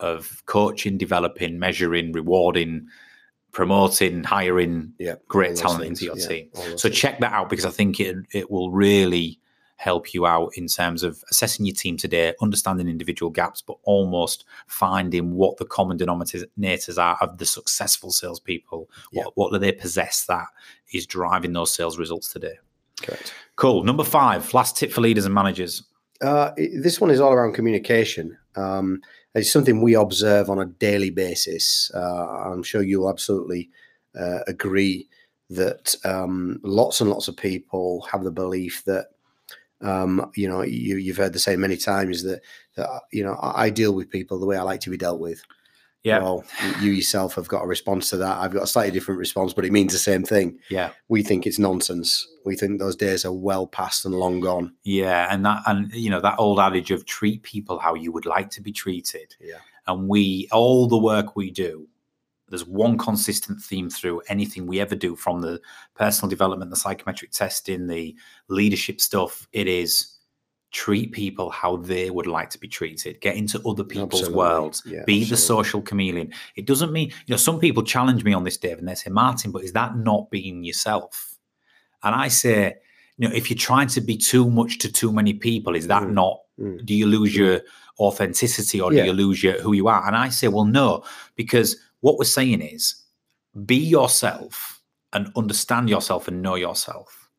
of 0.01 0.43
coaching, 0.45 0.97
developing, 0.97 1.57
measuring, 1.57 2.11
rewarding, 2.11 2.85
promoting, 3.53 4.23
hiring 4.25 4.93
Yeah. 4.99 5.15
great 5.29 5.55
talent 5.55 5.83
things, 5.83 6.01
into 6.01 6.05
your 6.05 6.17
yeah, 6.17 6.27
team. 6.27 6.49
So 6.77 6.89
things. 6.89 6.97
check 6.97 7.19
that 7.21 7.31
out 7.31 7.49
because 7.49 7.65
I 7.65 7.69
think 7.69 7.99
it 8.01 8.17
it 8.33 8.51
will 8.51 8.71
really 8.71 9.39
help 9.81 10.13
you 10.13 10.27
out 10.27 10.51
in 10.55 10.67
terms 10.67 11.01
of 11.01 11.23
assessing 11.31 11.65
your 11.65 11.73
team 11.75 11.97
today, 11.97 12.35
understanding 12.39 12.87
individual 12.87 13.31
gaps, 13.31 13.63
but 13.63 13.77
almost 13.83 14.45
finding 14.67 15.33
what 15.33 15.57
the 15.57 15.65
common 15.65 15.97
denominators 15.97 16.97
are 17.01 17.17
of 17.19 17.39
the 17.39 17.45
successful 17.45 18.11
salespeople. 18.11 18.87
Yeah. 19.11 19.23
What 19.23 19.33
what 19.37 19.51
do 19.51 19.57
they 19.57 19.71
possess 19.71 20.25
that 20.25 20.45
is 20.93 21.07
driving 21.07 21.53
those 21.53 21.73
sales 21.73 21.97
results 21.97 22.31
today? 22.31 22.59
Correct. 23.01 23.33
Cool. 23.55 23.83
Number 23.83 24.03
five, 24.03 24.53
last 24.53 24.77
tip 24.77 24.91
for 24.91 25.01
leaders 25.01 25.25
and 25.25 25.33
managers. 25.33 25.83
Uh, 26.21 26.51
this 26.57 27.01
one 27.01 27.09
is 27.09 27.19
all 27.19 27.33
around 27.33 27.53
communication. 27.53 28.37
Um, 28.55 29.01
it's 29.33 29.51
something 29.51 29.81
we 29.81 29.95
observe 29.95 30.49
on 30.51 30.59
a 30.59 30.65
daily 30.65 31.09
basis. 31.09 31.89
Uh, 31.95 32.51
I'm 32.51 32.61
sure 32.61 32.83
you'll 32.83 33.09
absolutely 33.09 33.71
uh, 34.13 34.41
agree 34.45 35.07
that 35.49 35.95
um, 36.05 36.59
lots 36.63 37.01
and 37.01 37.09
lots 37.09 37.27
of 37.27 37.35
people 37.35 38.01
have 38.11 38.23
the 38.23 38.31
belief 38.31 38.83
that 38.85 39.07
um, 39.81 40.31
you 40.35 40.47
know 40.47 40.61
you, 40.61 40.97
you've 40.97 41.17
heard 41.17 41.33
the 41.33 41.39
saying 41.39 41.59
many 41.59 41.77
times 41.77 42.23
that 42.23 42.41
that 42.75 42.89
you 43.11 43.23
know 43.23 43.33
I 43.35 43.65
I 43.65 43.69
deal 43.69 43.93
with 43.93 44.09
people 44.09 44.39
the 44.39 44.45
way 44.45 44.57
I 44.57 44.63
like 44.63 44.81
to 44.81 44.89
be 44.89 44.97
dealt 44.97 45.19
with. 45.19 45.41
Yeah. 46.03 46.19
Well, 46.19 46.43
you 46.81 46.91
yourself 46.91 47.35
have 47.35 47.47
got 47.47 47.63
a 47.63 47.67
response 47.67 48.09
to 48.09 48.17
that. 48.17 48.39
I've 48.39 48.53
got 48.53 48.63
a 48.63 48.67
slightly 48.67 48.91
different 48.91 49.19
response, 49.19 49.53
but 49.53 49.65
it 49.65 49.71
means 49.71 49.93
the 49.93 49.99
same 49.99 50.23
thing. 50.23 50.57
Yeah. 50.69 50.91
We 51.09 51.21
think 51.21 51.45
it's 51.45 51.59
nonsense. 51.59 52.27
We 52.43 52.55
think 52.55 52.79
those 52.79 52.95
days 52.95 53.23
are 53.23 53.31
well 53.31 53.67
past 53.67 54.03
and 54.03 54.15
long 54.15 54.39
gone. 54.39 54.73
Yeah. 54.83 55.27
And 55.29 55.45
that 55.45 55.61
and 55.67 55.91
you 55.93 56.09
know, 56.09 56.19
that 56.21 56.39
old 56.39 56.59
adage 56.59 56.89
of 56.89 57.05
treat 57.05 57.43
people 57.43 57.77
how 57.77 57.93
you 57.93 58.11
would 58.11 58.25
like 58.25 58.49
to 58.51 58.61
be 58.61 58.71
treated. 58.71 59.35
Yeah. 59.39 59.59
And 59.87 60.07
we 60.07 60.47
all 60.51 60.87
the 60.87 60.97
work 60.97 61.35
we 61.35 61.51
do, 61.51 61.87
there's 62.51 62.67
one 62.67 62.97
consistent 62.97 63.61
theme 63.61 63.89
through 63.89 64.21
anything 64.27 64.67
we 64.67 64.79
ever 64.81 64.95
do 64.95 65.15
from 65.15 65.41
the 65.41 65.59
personal 65.95 66.29
development, 66.29 66.69
the 66.69 66.75
psychometric 66.75 67.31
testing, 67.31 67.87
the 67.87 68.13
leadership 68.49 68.99
stuff. 69.01 69.47
It 69.53 69.67
is 69.67 70.17
treat 70.71 71.11
people 71.11 71.49
how 71.49 71.77
they 71.77 72.09
would 72.09 72.27
like 72.27 72.49
to 72.49 72.59
be 72.59 72.67
treated. 72.67 73.19
Get 73.21 73.35
into 73.37 73.57
other 73.67 73.83
people's 73.83 74.21
Absolutely. 74.21 74.37
worlds. 74.37 74.83
Yeah, 74.85 75.03
be 75.05 75.23
the 75.23 75.37
social 75.37 75.81
chameleon. 75.81 76.33
It 76.55 76.65
doesn't 76.67 76.91
mean, 76.91 77.09
you 77.25 77.33
know, 77.33 77.37
some 77.37 77.59
people 77.59 77.83
challenge 77.83 78.23
me 78.23 78.33
on 78.33 78.43
this, 78.43 78.57
Dave, 78.57 78.79
and 78.79 78.87
they 78.87 78.95
say, 78.95 79.09
Martin, 79.09 79.51
but 79.51 79.63
is 79.63 79.73
that 79.73 79.97
not 79.97 80.29
being 80.29 80.63
yourself? 80.63 81.37
And 82.03 82.13
I 82.15 82.27
say, 82.27 82.75
you 83.17 83.27
know, 83.27 83.35
if 83.35 83.49
you're 83.49 83.57
trying 83.57 83.87
to 83.89 84.01
be 84.01 84.17
too 84.17 84.49
much 84.49 84.77
to 84.79 84.91
too 84.91 85.11
many 85.13 85.33
people, 85.33 85.75
is 85.75 85.87
that 85.87 86.03
Mm. 86.03 86.13
not, 86.13 86.39
Mm. 86.59 86.85
do 86.85 86.93
you 86.93 87.05
lose 87.05 87.35
your 87.35 87.61
authenticity 87.99 88.79
or 88.81 88.91
Yeah. 88.93 89.03
do 89.03 89.07
you 89.07 89.13
lose 89.13 89.43
your 89.43 89.61
who 89.61 89.73
you 89.73 89.87
are? 89.87 90.05
And 90.07 90.15
I 90.15 90.29
say, 90.29 90.47
well, 90.47 90.65
no, 90.65 91.03
because 91.35 91.77
what 92.01 92.17
we're 92.17 92.25
saying 92.25 92.61
is 92.61 92.95
be 93.65 93.75
yourself 93.77 94.81
and 95.13 95.31
understand 95.35 95.89
yourself 95.89 96.27
and 96.27 96.41
know 96.41 96.55
yourself. 96.55 97.29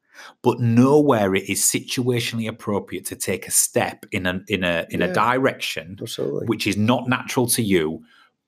But 0.43 0.61
know 0.61 1.01
where 1.01 1.35
it 1.35 1.49
is 1.49 1.61
situationally 1.63 2.49
appropriate 2.49 3.07
to 3.07 3.17
take 3.17 3.47
a 3.49 3.51
step 3.51 4.07
in 4.13 4.27
a 4.27 4.41
in 4.49 4.63
a 4.65 4.87
in 4.91 5.01
Yeah. 5.01 5.07
a 5.07 5.13
direction 5.13 5.99
Absolutely. 6.01 6.47
which 6.47 6.67
is 6.67 6.77
not 6.77 7.09
natural 7.09 7.47
to 7.49 7.63
you, 7.63 8.03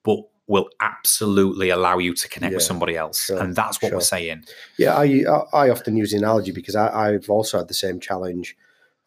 but 0.05 0.19
will 0.47 0.69
absolutely 0.81 1.71
allow 1.71 1.97
you 1.99 2.15
to 2.15 2.29
connect 2.29 2.55
with 2.55 2.63
somebody 2.63 2.97
else. 2.97 3.25
sure, 3.25 3.39
and 3.43 3.57
that's 3.57 3.81
what 3.81 3.93
we're 3.93 4.01
saying. 4.01 4.45
Yeah, 4.79 4.95
I 4.95 5.25
I 5.53 5.71
often 5.71 5.97
use 5.97 6.11
the 6.13 6.19
analogy 6.19 6.53
because 6.53 6.77
I, 6.77 6.89
I've 7.15 7.31
also 7.31 7.59
had 7.59 7.69
the 7.69 7.75
same 7.75 7.99
challenge. 7.99 8.57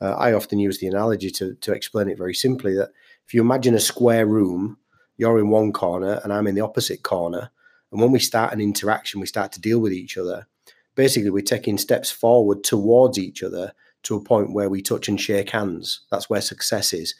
Uh, 0.02 0.14
I 0.16 0.34
often 0.34 0.58
use 0.60 0.80
the 0.80 0.88
analogy 0.88 1.30
to 1.32 1.54
to 1.54 1.72
explain 1.74 2.10
it 2.10 2.18
very 2.18 2.34
simply 2.34 2.74
that 2.76 2.90
if 3.26 3.34
you 3.34 3.42
imagine 3.42 3.76
a 3.76 3.80
square 3.80 4.26
room, 4.26 4.78
you're 5.18 5.40
in 5.40 5.50
one 5.50 5.72
corner 5.74 6.20
and 6.24 6.32
I'm 6.32 6.48
in 6.48 6.56
the 6.56 6.62
opposite 6.62 7.04
corner, 7.04 7.50
and 7.92 8.02
when 8.02 8.12
we 8.12 8.20
start 8.20 8.54
an 8.54 8.62
interaction, 8.62 9.20
we 9.20 9.28
start 9.28 9.52
to 9.54 9.62
deal 9.62 9.80
with 9.80 9.94
each 9.94 10.18
other. 10.18 10.48
Basically, 10.96 11.30
we're 11.30 11.42
taking 11.44 11.78
steps 11.78 12.10
forward 12.12 12.64
towards 12.64 13.18
each 13.18 13.44
other 13.44 13.74
to 14.04 14.16
a 14.16 14.24
point 14.24 14.54
where 14.54 14.70
we 14.70 14.82
touch 14.82 15.08
and 15.08 15.20
shake 15.20 15.52
hands. 15.52 16.02
That's 16.12 16.30
where 16.30 16.42
success 16.42 16.94
is. 16.94 17.14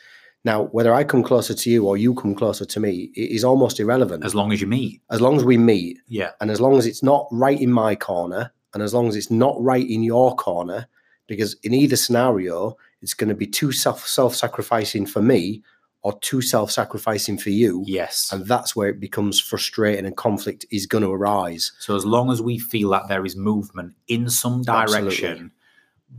Now, 0.46 0.64
whether 0.66 0.94
I 0.94 1.04
come 1.04 1.24
closer 1.24 1.54
to 1.54 1.70
you 1.70 1.86
or 1.88 1.98
you 1.98 2.14
come 2.14 2.36
closer 2.36 2.64
to 2.66 2.80
me 2.80 3.12
it 3.16 3.32
is 3.32 3.44
almost 3.44 3.80
irrelevant. 3.80 4.24
As 4.24 4.36
long 4.36 4.52
as 4.52 4.62
you 4.62 4.68
meet. 4.68 5.02
as 5.10 5.20
long 5.22 5.36
as 5.36 5.44
we 5.44 5.58
meet, 5.58 5.98
Yeah. 6.08 6.32
and 6.40 6.50
as 6.52 6.62
long 6.62 6.78
as 6.78 6.86
it's 6.86 7.04
not 7.04 7.28
right 7.32 7.60
in 7.60 7.72
my 7.72 7.96
corner, 7.96 8.52
and 8.74 8.84
as 8.84 8.94
long 8.94 9.08
as 9.08 9.16
it's 9.16 9.32
not 9.32 9.56
right 9.62 9.88
in 9.90 10.04
your 10.04 10.36
corner, 10.36 10.88
because 11.28 11.56
in 11.64 11.74
either 11.74 11.96
scenario, 11.96 12.78
it's 13.02 13.14
going 13.14 13.30
to 13.30 13.36
be 13.36 13.48
too 13.48 13.72
self 13.72 14.08
self 14.08 14.36
sacrificing 14.36 15.06
for 15.06 15.22
me 15.22 15.64
or 16.04 16.18
too 16.20 16.42
self 16.42 16.72
sacrificing 16.72 17.38
for 17.38 17.50
you, 17.50 17.84
Yes. 17.88 18.30
and 18.32 18.46
that's 18.46 18.76
where 18.76 18.90
it 18.90 19.00
becomes 19.00 19.40
frustrating 19.40 20.06
and 20.06 20.16
conflict 20.16 20.66
is 20.72 20.86
going 20.86 21.04
to 21.04 21.12
arise. 21.12 21.72
So 21.80 21.96
as 21.96 22.06
long 22.06 22.32
as 22.32 22.42
we 22.42 22.60
feel 22.60 22.92
that 22.92 23.08
there 23.10 23.26
is 23.26 23.36
movement 23.36 23.94
in 24.08 24.30
some 24.30 24.62
direction, 24.62 25.06
Absolutely. 25.08 25.50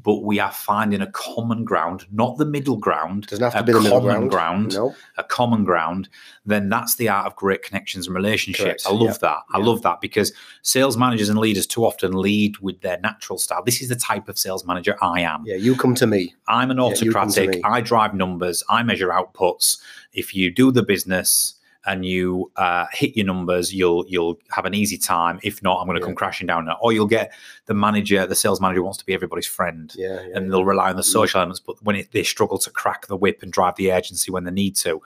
But 0.03 0.23
we 0.23 0.39
are 0.39 0.53
finding 0.53 1.01
a 1.01 1.11
common 1.13 1.65
ground, 1.65 2.05
not 2.13 2.37
the 2.37 2.45
middle 2.45 2.77
ground, 2.77 3.27
Doesn't 3.27 3.43
have 3.43 3.53
to 3.55 3.59
a 3.61 3.63
be 3.63 3.73
the 3.73 3.81
middle 3.81 3.99
common 4.01 4.29
ground. 4.29 4.31
ground, 4.31 4.75
No, 4.75 4.95
a 5.17 5.25
common 5.25 5.65
ground, 5.65 6.09
then 6.47 6.69
that's 6.69 6.97
the 6.97 7.09
art 7.09 7.27
of 7.27 7.35
great 7.37 7.63
connections 7.63 8.07
and 8.07 8.15
relationships. 8.15 8.85
Correct. 8.85 8.87
I 8.87 8.91
love 8.93 9.15
Yeah. 9.15 9.19
that. 9.23 9.39
I 9.53 9.59
Yeah. 9.59 9.65
love 9.65 9.83
that 9.83 10.01
because 10.01 10.33
sales 10.63 10.97
managers 10.97 11.29
and 11.31 11.39
leaders 11.39 11.67
too 11.67 11.85
often 11.85 12.13
lead 12.13 12.59
with 12.59 12.81
their 12.83 12.99
natural 13.01 13.39
style. 13.39 13.63
This 13.65 13.81
is 13.81 13.89
the 13.89 13.97
type 13.97 14.29
of 14.29 14.39
sales 14.39 14.65
manager 14.67 14.97
I 15.03 15.23
am. 15.23 15.43
yeah, 15.47 15.57
you 15.57 15.75
come 15.75 15.95
to 15.97 16.07
me. 16.07 16.35
I'm 16.47 16.71
an 16.71 16.77
Yeah, 16.79 16.85
you 17.01 17.11
come 17.13 17.31
to 17.31 17.41
autocratic. 17.41 17.51
me. 17.57 17.61
I 17.65 17.81
drive 17.81 18.15
numbers. 18.15 18.63
I 18.69 18.83
measure 18.83 19.09
outputs. 19.09 19.79
If 20.13 20.35
you 20.35 20.51
do 20.51 20.71
the 20.71 20.83
business 20.83 21.55
and 21.87 22.05
you 22.05 22.51
uh, 22.57 22.87
hit 22.93 23.17
your 23.17 23.25
numbers, 23.27 23.73
you'll 23.75 24.05
you'll 24.09 24.39
have 24.51 24.65
an 24.67 24.75
easy 24.75 24.99
time. 24.99 25.39
If 25.43 25.63
not, 25.63 25.81
I'm 25.81 25.87
going 25.87 25.97
to 25.97 26.01
Yeah. 26.01 26.07
come 26.07 26.15
crashing 26.15 26.47
down. 26.47 26.69
Or 26.81 26.93
you'll 26.93 27.07
get 27.07 27.33
the 27.67 27.75
manager, 27.75 28.27
the 28.27 28.35
sales 28.35 28.61
manager 28.61 28.83
wants 28.83 28.99
to 28.99 29.07
be 29.07 29.15
everybody's 29.15 29.47
friend. 29.47 29.93
Yeah, 29.97 30.21
yeah, 30.21 30.37
And 30.37 30.53
they'll 30.53 30.65
rely 30.65 30.91
on 30.91 30.97
the 30.97 31.03
social 31.03 31.39
elements, 31.39 31.61
but 31.61 31.83
when 31.83 31.97
it, 31.97 32.13
they 32.13 32.23
struggle 32.25 32.59
to 32.59 32.71
crack 32.71 33.07
the 33.07 33.17
whip 33.17 33.43
and 33.43 33.53
drive 33.53 33.77
the 33.77 33.91
agency 33.91 34.31
when 34.31 34.45
they 34.45 34.51
need 34.51 34.77
to, 34.77 35.01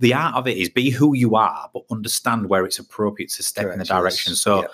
the 0.00 0.14
art 0.14 0.34
of 0.34 0.46
it 0.48 0.56
is 0.56 0.68
be 0.68 0.90
who 0.90 1.14
you 1.14 1.36
are, 1.36 1.70
but 1.72 1.82
understand 1.90 2.48
where 2.48 2.64
it's 2.64 2.78
appropriate 2.78 3.30
to 3.30 3.42
step 3.42 3.72
in 3.72 3.78
the 3.78 3.84
direction. 3.84 4.34
So, 4.34 4.66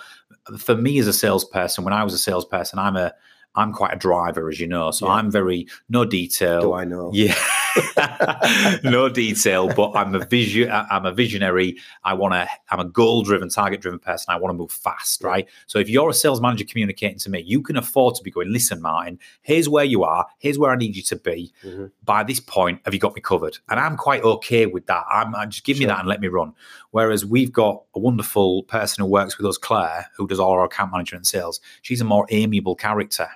for 0.57 0.75
me 0.75 0.97
as 0.99 1.07
a 1.07 1.13
salesperson, 1.13 1.83
when 1.83 1.93
I 1.93 2.03
was 2.03 2.13
a 2.13 2.19
salesperson, 2.19 2.79
I'm 2.79 2.95
a 2.97 3.13
I'm 3.55 3.71
quite 3.73 3.93
a 3.93 3.97
driver, 3.97 4.49
as 4.49 4.59
you 4.59 4.67
know. 4.67 4.91
So 4.91 5.05
Yeah. 5.07 5.13
I'm 5.13 5.29
very 5.31 5.67
no 5.89 6.05
detail. 6.05 6.61
do 6.61 6.73
I 6.73 6.85
know? 6.85 7.11
Yeah. 7.13 7.35
no 8.83 9.09
detail, 9.09 9.67
but 9.73 9.91
I'm 9.95 10.13
a 10.15 10.25
vision. 10.25 10.69
I'm 10.71 11.05
a 11.05 11.11
visionary. 11.11 11.77
I 12.03 12.13
want 12.13 12.33
to. 12.33 12.47
I'm 12.69 12.79
a 12.79 12.85
goal-driven, 12.85 13.49
target-driven 13.49 13.99
person. 13.99 14.33
I 14.33 14.37
want 14.37 14.51
to 14.53 14.57
move 14.57 14.71
fast, 14.71 15.23
right? 15.23 15.47
So 15.67 15.79
if 15.79 15.89
you're 15.89 16.09
a 16.09 16.13
sales 16.13 16.41
manager 16.41 16.65
communicating 16.65 17.19
to 17.19 17.29
me, 17.29 17.41
you 17.41 17.61
can 17.61 17.77
afford 17.77 18.15
to 18.15 18.23
be 18.23 18.31
going. 18.31 18.51
Listen, 18.51 18.81
Martin. 18.81 19.19
Here's 19.41 19.69
where 19.69 19.83
you 19.85 20.03
are. 20.03 20.25
Here's 20.39 20.57
where 20.59 20.71
I 20.71 20.75
need 20.75 20.95
you 20.95 21.01
to 21.03 21.15
be. 21.15 21.51
Mhm. 21.63 21.91
By 22.03 22.23
this 22.23 22.39
point, 22.39 22.81
have 22.85 22.93
you 22.93 22.99
got 22.99 23.15
me 23.15 23.21
covered? 23.21 23.57
And 23.69 23.79
I'm 23.79 23.97
quite 23.97 24.23
okay 24.23 24.65
with 24.65 24.85
that. 24.87 25.03
I'm 25.11 25.35
I 25.35 25.45
just 25.45 25.63
give 25.63 25.79
me 25.79 25.85
that 25.85 25.99
and 25.99 26.07
let 26.07 26.21
me 26.21 26.27
run. 26.27 26.53
Whereas 26.91 27.25
we've 27.25 27.51
got 27.51 27.83
a 27.95 27.99
wonderful 27.99 28.63
person 28.63 29.03
who 29.03 29.09
works 29.09 29.37
with 29.37 29.47
us, 29.47 29.57
Claire, 29.57 30.07
who 30.15 30.27
does 30.27 30.39
all 30.39 30.51
our 30.51 30.65
account 30.65 30.91
management 30.91 31.19
and 31.21 31.27
sales. 31.27 31.59
She's 31.81 32.01
a 32.01 32.05
more 32.05 32.27
amiable 32.29 32.75
character. 32.75 33.27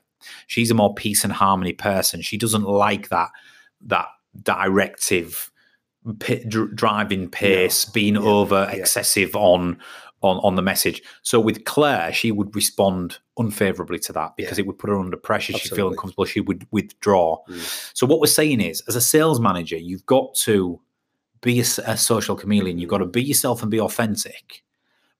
She's 0.47 0.71
a 0.71 0.75
more 0.75 0.93
peace 0.93 1.23
and 1.23 1.33
harmony 1.33 1.73
person. 1.73 2.21
She 2.21 2.37
doesn't 2.37 2.63
like 2.63 3.09
that 3.09 3.29
that 3.81 4.07
directive 4.43 5.51
dr- 6.17 6.75
driving 6.75 7.29
pace, 7.29 7.85
being 7.85 8.15
Yeah. 8.15 8.21
over 8.21 8.69
Yeah. 8.71 8.79
excessive 8.79 9.35
on 9.35 9.77
on 10.23 10.37
on 10.37 10.55
the 10.55 10.61
message. 10.63 11.03
So 11.21 11.39
with 11.39 11.63
Claire, 11.65 12.11
she 12.11 12.31
would 12.31 12.55
respond 12.55 13.19
unfavorably 13.37 13.99
to 13.99 14.13
that 14.13 14.35
because 14.35 14.57
Yeah. 14.57 14.63
it 14.63 14.67
would 14.67 14.79
put 14.79 14.89
her 14.89 14.99
under 14.99 15.15
pressure. 15.15 15.53
She'd 15.53 15.75
feel 15.75 15.89
uncomfortable. 15.89 16.25
She 16.25 16.39
would 16.41 16.65
withdraw. 16.71 17.37
Mm. 17.47 17.91
So 17.95 18.07
what 18.07 18.19
we're 18.19 18.25
saying 18.25 18.59
is, 18.61 18.81
as 18.87 18.95
a 18.95 19.01
sales 19.01 19.39
manager, 19.39 19.77
you've 19.77 20.05
got 20.07 20.33
to 20.45 20.79
be 21.41 21.59
a 21.59 21.63
social 21.63 22.35
chameleon. 22.35 22.79
You've 22.79 22.89
got 22.89 22.97
to 22.97 23.05
be 23.05 23.21
yourself 23.23 23.61
and 23.61 23.69
be 23.69 23.79
authentic, 23.79 24.63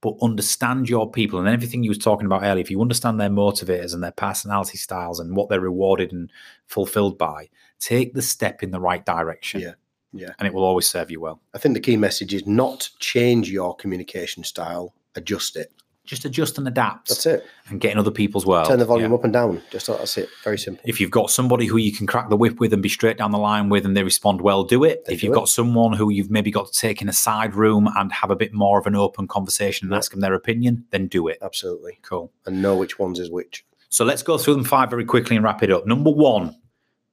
but 0.02 0.16
understand 0.22 0.90
your 0.90 1.10
people 1.10 1.40
and 1.40 1.48
everything 1.48 1.84
you 1.84 1.90
was 1.90 1.98
talking 1.98 2.26
about 2.26 2.44
earlier. 2.44 2.62
If 2.62 2.72
you 2.72 2.82
understand 2.82 3.20
their 3.20 3.30
motivators 3.30 3.94
and 3.94 4.04
their 4.04 4.12
personality 4.12 4.78
styles 4.78 5.20
and 5.20 5.36
what 5.36 5.50
they're 5.50 5.60
rewarded 5.60 6.12
and 6.12 6.32
fulfilled 6.68 7.18
by, 7.18 7.50
take 7.80 8.14
the 8.14 8.22
step 8.22 8.62
in 8.62 8.72
the 8.72 8.80
right 8.80 9.06
direction. 9.06 9.62
Yeah, 9.62 9.74
yeah. 10.14 10.34
and 10.38 10.48
it 10.48 10.54
will 10.54 10.64
always 10.64 10.88
serve 10.88 11.10
you 11.10 11.20
well. 11.20 11.42
I 11.54 11.58
think 11.58 11.74
the 11.74 11.82
key 11.82 11.98
message 11.98 12.34
is 12.34 12.46
not 12.46 12.90
change 13.00 13.50
your 13.50 13.76
communication 13.76 14.44
style, 14.44 14.94
adjust 15.16 15.56
it. 15.56 15.72
Just 16.08 16.26
adjust 16.26 16.58
and 16.58 16.68
adapt, 16.68 17.10
That's 17.10 17.26
it. 17.28 17.46
and 17.70 17.80
get 17.80 17.92
in 17.92 17.98
other 18.00 18.10
people's 18.12 18.46
world. 18.46 18.68
Turn 18.68 18.80
the 18.80 18.86
volume 18.86 19.12
Yeah. 19.12 19.18
up 19.18 19.24
and 19.26 19.32
down. 19.34 19.62
Just 19.70 19.88
that's 19.88 20.18
it. 20.18 20.30
Very 20.44 20.58
simple. 20.58 20.82
If 20.88 21.00
you've 21.00 21.12
got 21.12 21.30
somebody 21.30 21.66
who 21.68 21.78
you 21.78 21.92
can 21.92 22.08
crack 22.08 22.30
the 22.30 22.38
whip 22.38 22.60
with 22.60 22.74
and 22.74 22.82
be 22.82 22.90
straight 22.90 23.18
down 23.18 23.32
the 23.32 23.38
line 23.38 23.70
with, 23.70 23.86
and 23.86 23.96
they 23.96 24.04
respond 24.04 24.42
well, 24.42 24.64
do 24.64 24.84
it. 24.84 25.06
Then 25.06 25.14
if 25.16 25.22
do 25.22 25.28
you've 25.28 25.34
it. 25.34 25.40
got 25.40 25.50
someone 25.50 25.94
who 25.94 26.10
you've 26.10 26.32
maybe 26.32 26.50
got 26.50 26.72
to 26.72 26.80
take 26.80 27.02
in 27.02 27.10
a 27.10 27.14
side 27.14 27.54
room 27.54 27.88
and 27.96 28.12
have 28.12 28.32
a 28.32 28.36
bit 28.36 28.54
more 28.54 28.80
of 28.80 28.88
an 28.88 28.96
open 28.96 29.28
conversation 29.28 29.86
and 29.88 29.92
Yeah. 29.92 29.98
ask 29.98 30.12
them 30.12 30.22
their 30.22 30.34
opinion, 30.34 30.86
then 30.92 31.08
do 31.08 31.28
it. 31.28 31.38
Absolutely. 31.42 32.00
Cool. 32.02 32.32
And 32.46 32.62
know 32.62 32.76
which 32.78 32.98
ones 32.98 33.20
is 33.20 33.30
which. 33.30 33.66
So 33.90 34.04
let's 34.04 34.24
go 34.24 34.38
through 34.38 34.56
them 34.56 34.64
five 34.64 34.90
very 34.90 35.06
quickly 35.06 35.36
and 35.36 35.46
wrap 35.46 35.62
it 35.62 35.72
up. 35.72 35.86
Number 35.86 36.10
one, 36.10 36.56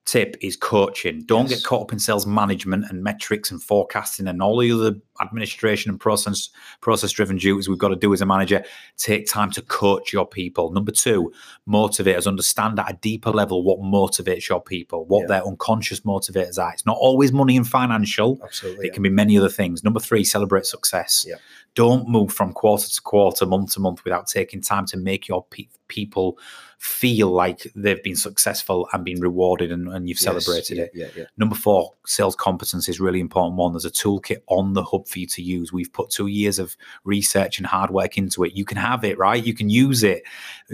tip 0.07 0.37
is 0.43 0.55
coaching. 0.57 1.23
Don't 1.25 1.49
Yes. 1.49 1.61
get 1.61 1.65
caught 1.67 1.83
up 1.83 1.93
in 1.93 1.99
sales 1.99 2.27
management 2.27 2.85
and 2.91 3.03
metrics 3.03 3.51
and 3.51 3.63
forecasting 3.63 4.29
and 4.29 4.43
all 4.43 4.59
the 4.59 4.71
other 4.71 4.97
administration 5.23 5.91
and 5.91 5.99
process 5.99 6.51
process 6.83 7.11
driven 7.13 7.37
duties 7.39 7.69
we've 7.69 7.79
got 7.79 7.89
to 7.89 7.97
do 7.97 8.13
as 8.13 8.21
a 8.21 8.27
manager. 8.27 8.63
Take 8.99 9.27
time 9.27 9.51
to 9.53 9.63
coach 9.63 10.13
your 10.13 10.27
people. 10.27 10.71
Number 10.73 10.93
two, 10.93 11.33
motivators. 11.69 12.27
Understand 12.27 12.79
at 12.79 12.91
a 12.91 12.99
deeper 13.01 13.31
level 13.31 13.63
what 13.63 13.79
motivates 13.81 14.49
your 14.49 14.61
people, 14.63 15.07
what 15.07 15.23
Yeah. 15.23 15.27
their 15.29 15.47
unconscious 15.47 16.01
motivators 16.01 16.63
are. 16.63 16.73
It's 16.75 16.85
not 16.85 16.99
always 17.01 17.33
money 17.33 17.57
and 17.57 17.67
financial. 17.67 18.39
Absolutely. 18.43 18.89
It 18.89 18.93
can 18.93 19.03
be 19.03 19.09
many 19.09 19.39
other 19.39 19.49
things. 19.49 19.83
Number 19.83 20.01
three, 20.01 20.25
celebrate 20.25 20.67
success. 20.67 21.25
Yeah. 21.27 21.37
Don't 21.75 22.09
move 22.09 22.33
from 22.33 22.53
quarter 22.53 22.89
to 22.89 23.03
quarter, 23.03 23.47
month 23.47 23.73
to 23.73 23.81
month 23.81 24.05
without 24.05 24.27
taking 24.27 24.61
time 24.61 24.87
to 24.87 24.97
make 24.97 25.27
your 25.27 25.45
pe- 25.45 25.69
people 25.89 26.39
feel 26.79 27.31
like 27.31 27.67
they've 27.75 28.03
been 28.03 28.15
successful 28.15 28.87
and 28.93 29.05
been 29.05 29.21
rewarded 29.21 29.73
and, 29.73 29.89
and 29.89 30.07
you've 30.09 30.21
Yes, 30.21 30.45
celebrated 30.45 30.77
yeah, 30.77 30.85
it. 30.85 30.91
Yeah, 30.95 31.07
yeah. 31.17 31.25
Number 31.39 31.55
four, 31.55 31.93
sales 32.05 32.37
competence 32.37 32.89
is 32.89 33.01
really 33.01 33.21
important 33.21 33.57
one. 33.57 33.73
There's 33.73 33.87
a 33.87 33.91
toolkit 33.91 34.39
on 34.49 34.75
the 34.75 34.85
hub 34.85 35.09
for 35.09 35.19
you 35.19 35.27
to 35.29 35.43
use. 35.43 35.73
We've 35.73 35.93
put 35.93 36.11
two 36.11 36.27
years 36.27 36.59
of 36.59 36.77
research 37.05 37.59
and 37.59 37.67
hard 37.67 37.91
work 37.91 38.19
into 38.19 38.45
it. 38.45 38.55
You 38.55 38.65
can 38.65 38.77
have 38.77 39.03
it, 39.03 39.17
right? 39.19 39.43
You 39.43 39.55
can 39.55 39.71
use 39.71 40.03
it. 40.03 40.25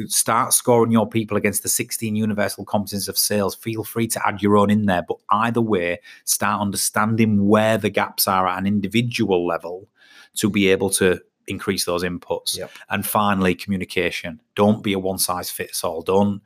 Start 0.06 0.52
scoring 0.52 0.90
your 0.90 1.08
people 1.08 1.36
against 1.36 1.62
the 1.62 1.68
16 1.68 2.16
universal 2.16 2.64
competencies 2.64 3.08
of 3.08 3.16
sales. 3.16 3.54
Feel 3.54 3.84
free 3.84 4.08
to 4.08 4.26
add 4.26 4.42
your 4.42 4.56
own 4.56 4.70
in 4.70 4.86
there. 4.86 5.02
But 5.06 5.18
either 5.30 5.60
way, 5.62 6.00
start 6.24 6.60
understanding 6.60 7.46
where 7.46 7.78
the 7.78 7.90
gaps 7.90 8.26
are 8.26 8.48
at 8.48 8.58
an 8.58 8.66
individual 8.66 9.46
level 9.46 9.88
to 10.36 10.50
be 10.50 10.68
able 10.68 10.90
to 10.90 11.20
increase 11.46 11.84
those 11.84 12.02
inputs. 12.04 12.56
Yep. 12.56 12.70
And 12.90 13.04
finally, 13.06 13.54
communication. 13.54 14.40
Don't 14.54 14.82
be 14.82 14.92
a 14.92 14.98
one 14.98 15.18
size 15.18 15.50
fits 15.50 15.82
all. 15.84 16.02
Don't 16.02 16.40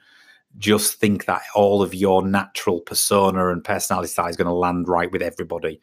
just 0.58 1.00
think 1.00 1.24
that 1.26 1.42
all 1.54 1.82
of 1.82 1.94
your 1.94 2.26
natural 2.26 2.80
persona 2.80 3.50
and 3.50 3.62
personality 3.64 4.08
style 4.08 4.28
is 4.28 4.36
going 4.36 4.46
to 4.46 4.52
land 4.54 4.88
right 4.88 5.10
with 5.10 5.20
everybody. 5.22 5.80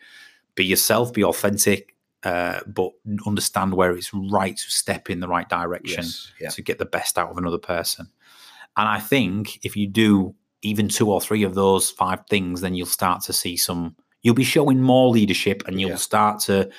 Be 0.55 0.63
yourself, 0.65 1.11
be 1.13 1.23
authentic, 1.23 1.95
uh, 2.23 2.61
but 2.67 2.91
understand 3.25 3.73
where 3.73 3.91
it's 3.95 4.13
right 4.13 4.55
to 4.55 4.71
step 4.71 5.09
in 5.09 5.19
the 5.19 5.27
right 5.27 5.49
direction 5.49 6.03
Yes, 6.03 6.31
yeah. 6.39 6.49
to 6.49 6.61
get 6.61 6.77
the 6.77 6.85
best 6.85 7.17
out 7.17 7.29
of 7.31 7.37
another 7.37 7.57
person. 7.57 8.07
And 8.77 8.87
I 8.87 8.99
think 8.99 9.59
if 9.65 9.75
you 9.75 9.87
do 9.87 10.33
even 10.61 10.87
two 10.87 11.11
or 11.11 11.19
three 11.19 11.43
of 11.43 11.53
those 11.55 11.89
five 11.89 12.25
things, 12.29 12.61
then 12.61 12.73
you'll 12.75 12.85
start 12.85 13.21
to 13.23 13.33
see 13.33 13.57
some, 13.57 13.95
you'll 14.21 14.35
be 14.35 14.43
showing 14.43 14.81
more 14.81 15.09
leadership 15.09 15.63
and 15.67 15.81
you'll 15.81 15.89
Yeah. 15.91 15.95
start 15.97 16.39
to 16.41 16.69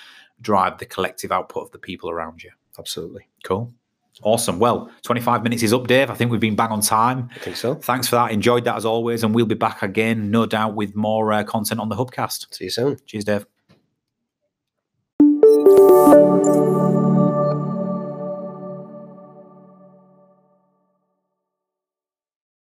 drive 0.43 0.79
the 0.79 0.87
collective 0.87 1.33
output 1.33 1.65
of 1.65 1.71
the 1.71 1.79
people 1.79 2.11
around 2.11 2.43
you. 2.43 2.51
Absolutely. 2.79 3.29
Cool. 3.45 3.73
Awesome. 4.23 4.59
Well, 4.59 4.91
25 5.03 5.43
minutes 5.43 5.63
is 5.63 5.73
up, 5.73 5.87
Dave. 5.87 6.11
I 6.11 6.15
think 6.15 6.31
we've 6.31 6.41
been 6.41 6.55
bang 6.55 6.69
on 6.69 6.81
time. 6.81 7.31
I 7.35 7.39
think 7.39 7.57
so. 7.57 7.75
Thanks 7.75 8.09
for 8.09 8.17
that. 8.17 8.31
Enjoyed 8.31 8.65
that 8.65 8.77
as 8.77 8.85
always. 8.85 9.25
And 9.25 9.35
we'll 9.35 9.47
be 9.47 9.55
back 9.55 9.83
again, 9.83 10.31
no 10.31 10.47
doubt, 10.47 10.75
with 10.75 10.95
more 10.95 11.33
uh, 11.33 11.45
content 11.45 11.81
on 11.81 11.89
the 11.89 11.97
Hubcast. 11.97 12.55
See 12.55 12.65
you 12.65 12.71
soon. 12.71 12.99
Cheers, 13.07 13.25
Dave. 13.25 13.47